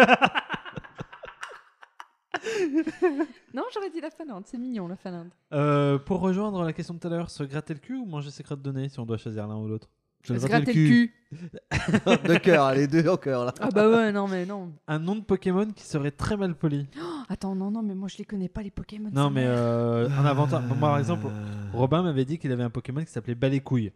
[3.55, 5.29] Non, j'aurais dit la Finlande, c'est mignon la Finlande.
[5.53, 8.31] Euh, pour rejoindre la question de tout à l'heure, se gratter le cul ou manger
[8.31, 9.89] ses crottes de nez si on doit choisir l'un ou l'autre
[10.25, 11.15] Se gratter gratter le cul.
[12.29, 13.55] de cœur, les deux en cœur, là.
[13.61, 14.73] Ah bah ouais, non, mais non.
[14.87, 16.87] Un nom de Pokémon qui serait très mal poli.
[17.29, 19.11] Attends, non, non, mais moi je les connais pas les Pokémon.
[19.13, 20.63] Non, mais euh, un avantage.
[20.67, 21.31] Moi, par exemple, Euh,
[21.73, 23.93] Robin m'avait dit qu'il avait un Pokémon qui s'appelait Balécouille.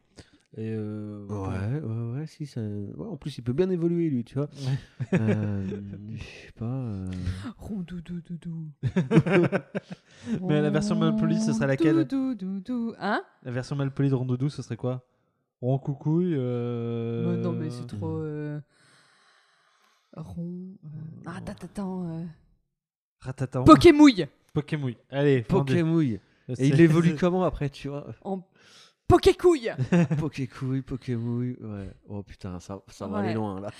[0.57, 2.61] Et euh, Ouais, ouais, ouais, si, ça...
[2.61, 4.48] ouais, en plus, il peut bien évoluer, lui, tu vois.
[5.12, 6.64] Euh, je sais pas.
[6.66, 7.07] euh.
[10.43, 12.06] Mais la version mal polie, ce serait laquelle.
[12.98, 13.22] Hein?
[13.43, 15.05] La version mal polie de Rondoudou, ce serait quoi?
[15.60, 17.36] Roncoucouille euh...
[17.36, 18.18] Mais Non, mais c'est trop.
[18.18, 18.60] euh,
[20.16, 20.70] Rond.
[20.85, 20.89] euh,
[21.27, 21.40] Ah,
[21.78, 22.24] euh,
[23.20, 23.64] Ratatan.
[23.64, 24.97] Pokémouille Pokémouille.
[25.10, 25.43] Allez.
[25.43, 26.20] Pokémouille.
[26.59, 28.06] Et il évolue comment après, tu vois?
[28.22, 28.43] En
[29.11, 29.70] Pokécouille
[30.20, 31.91] Pokécouille, Pokémouille, ouais.
[32.09, 33.24] Oh putain, ça, ça va Ouais.
[33.27, 33.70] aller loin, là.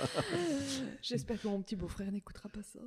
[1.03, 2.81] J'espère que mon petit beau-frère n'écoutera pas ça.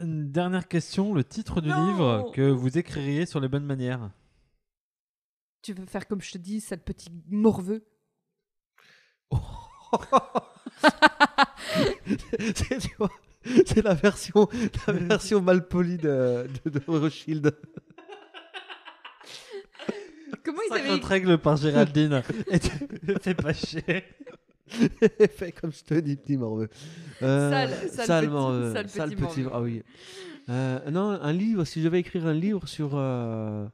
[0.00, 4.10] Une dernière question, le titre du Non livre que vous écririez sur les bonnes manières.
[5.62, 7.84] Tu veux faire comme je te dis, sale petit morveux?
[12.98, 13.10] Vois,
[13.66, 14.48] c'est la version,
[14.86, 17.56] la version mal polie de, de, de Rothschild.
[20.44, 22.22] Comment ils avaient 50 règles par Géraldine.
[22.50, 22.70] Et tu
[23.22, 24.04] fais pas chier.
[25.36, 26.68] Fais comme je te dis, petit morveux.
[27.20, 29.50] Euh, Sale, sale sale petit- morveux, sale sale petit petit, morveux.
[29.56, 29.82] ah oui.
[30.48, 33.66] Euh, non, un livre, si je devais écrire un livre sur, euh,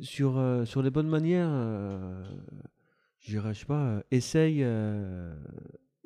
[0.00, 2.22] sur, euh, sur les bonnes manières, euh,
[3.20, 5.34] je dirais, je sais pas, euh, essaye, euh,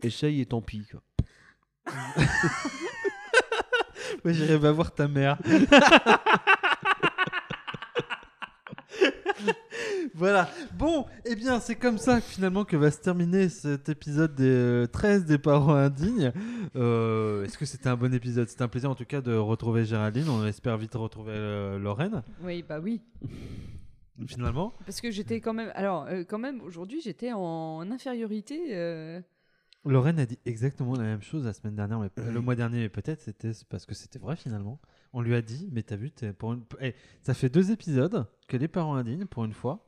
[0.03, 0.87] essaye et tant pis.
[0.91, 1.03] Quoi.
[4.25, 5.37] Ouais, j'irai va voir ta mère.
[10.15, 10.49] Voilà.
[10.79, 14.87] Bon, eh bien, c'est comme ça finalement que va se terminer cet épisode des euh,
[14.87, 16.33] 13 des parents indignes.
[16.77, 18.49] Euh, Est-ce que c'était un bon épisode?
[18.49, 20.29] C'était un plaisir en tout cas de retrouver Géraldine.
[20.29, 23.01] On espère vite retrouver euh, Lorraine, Oui, bah oui.
[24.27, 24.73] finalement?
[24.87, 25.73] Parce que j'étais quand même.
[25.75, 28.75] Alors, euh, quand même, aujourd'hui, j'étais en infériorité.
[28.77, 29.21] euh,
[29.87, 32.89] Lorraine a dit exactement la même chose la semaine dernière, mais le mois dernier, mais
[32.89, 34.81] peut-être c'était parce que c'était vrai finalement.
[35.13, 36.63] On lui a dit, mais t'as vu, t'es pour une...
[36.81, 39.85] eh, ça fait deux épisodes que les parents indignes, pour une fois,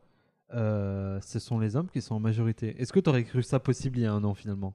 [0.54, 2.80] euh, ce sont les hommes qui sont en majorité.
[2.80, 4.74] Est-ce que t'aurais cru ça possible il y a un an finalement?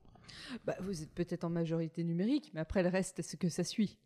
[0.66, 3.98] Bah, vous êtes peut-être en majorité numérique, mais après le reste, est-ce que ça suit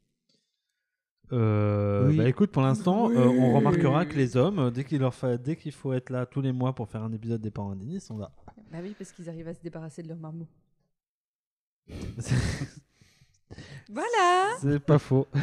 [1.31, 2.17] Euh, Oui.
[2.17, 5.55] Bah écoute, pour l'instant, euh, on remarquera que les hommes, dès qu'il leur fa- dès
[5.55, 8.01] qu'il faut être là tous les mois pour faire un épisode des parents indignes, ils
[8.01, 8.31] sont là.
[8.71, 10.47] Bah oui, parce qu'ils arrivent à se débarrasser de leur marmot.
[13.89, 15.27] Voilà C'est pas faux.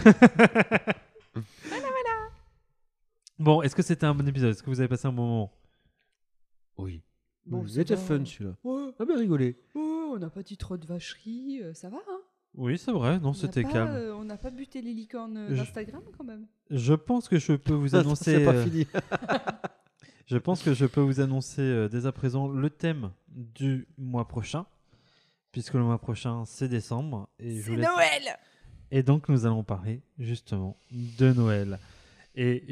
[3.39, 4.51] Bon, est-ce que c'était un bon épisode?
[4.51, 5.53] Est-ce que vous avez passé un bon moment?
[6.83, 7.03] Oui.
[7.47, 8.01] Bon, c'était va.
[8.01, 8.55] fun celui-là.
[8.65, 9.57] Ouais, Ah bien rigolé.
[9.75, 12.21] ouais, on n'a pas dit trop de vacheries, euh, ça va, hein
[12.55, 13.91] Oui, c'est vrai, non, On n'a c'était pas, calme.
[13.95, 17.39] euh, on n'a pas buté les licornes euh, Je- d'Instagram, quand même Je pense que
[17.39, 18.37] je peux vous annoncer.
[18.37, 18.87] C'est pas euh, fini.
[20.27, 24.27] Je pense que je peux vous annoncer euh, dès à présent le thème du mois
[24.29, 24.65] prochain,
[25.51, 28.39] puisque le mois prochain c'est décembre et je vous C'est laisse- Noël
[28.93, 31.79] Et donc nous allons parler justement de Noël.
[32.35, 32.65] Et,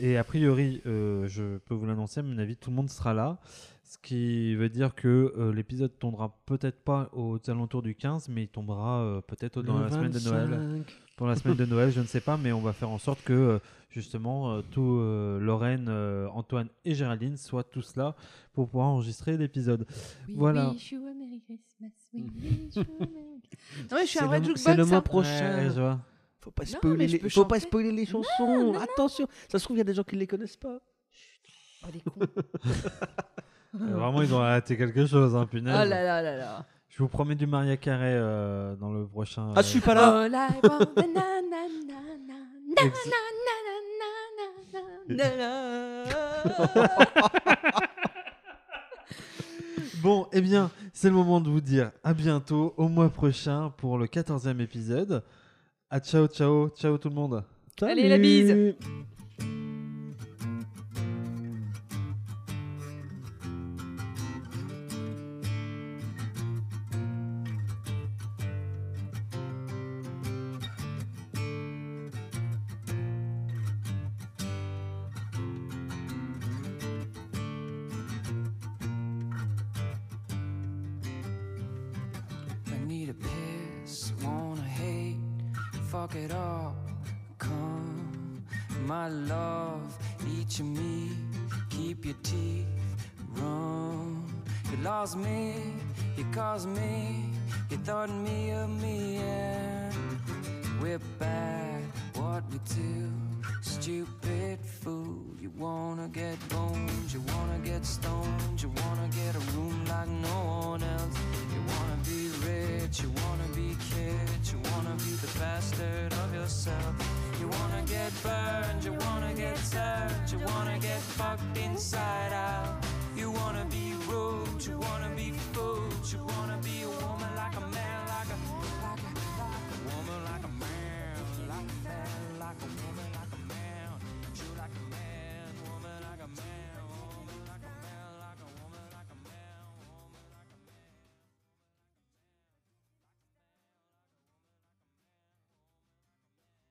[0.00, 3.14] et a priori, euh, je peux vous l'annoncer, à mon avis, tout le monde sera
[3.14, 3.38] là.
[3.84, 8.44] Ce qui veut dire que euh, l'épisode tombera peut-être pas aux alentours du 15, mais
[8.44, 10.48] il tombera euh, peut-être dans la semaine de Noël.
[10.48, 10.94] 25.
[11.16, 13.22] Pour la semaine de Noël, je ne sais pas, mais on va faire en sorte
[13.22, 13.58] que euh,
[13.90, 18.16] justement tout euh, Lorraine, euh, Antoine et Géraldine soient tous là
[18.52, 19.86] pour pouvoir enregistrer l'épisode.
[20.28, 20.70] We Voilà.
[20.70, 23.84] wish you a Merry Christmas, we wish you a Merry Christmas.
[23.90, 24.62] Non, mais je suis un vrai le- jukebox.
[24.62, 25.00] c'est le mois hein.
[25.02, 25.56] prochain.
[25.58, 26.00] Ouais, je vois.
[26.44, 27.30] Faut pas spoiler, les...
[27.30, 28.74] Faut pas spoiler les chansons.
[28.74, 30.78] Attention, ça se trouve il y a des gens qui les connaissent pas.
[31.82, 32.20] Oh, les cons.
[33.80, 35.74] Euh, Vraiment, ils ont raté quelque chose, hein, punaise.
[35.74, 36.64] Oh là là là là.
[36.88, 39.52] Je vous promets du Maria Carré euh, dans le prochain.
[39.56, 40.12] Ah, je suis pas là.
[40.14, 40.28] Oh, euh,
[50.02, 53.98] Bon, eh bien, c'est le moment de vous dire à bientôt, au mois prochain, pour
[53.98, 55.24] le 14e épisode.
[55.94, 57.44] À ciao, ciao, ciao tout le monde.
[57.80, 58.74] Allez, la bise.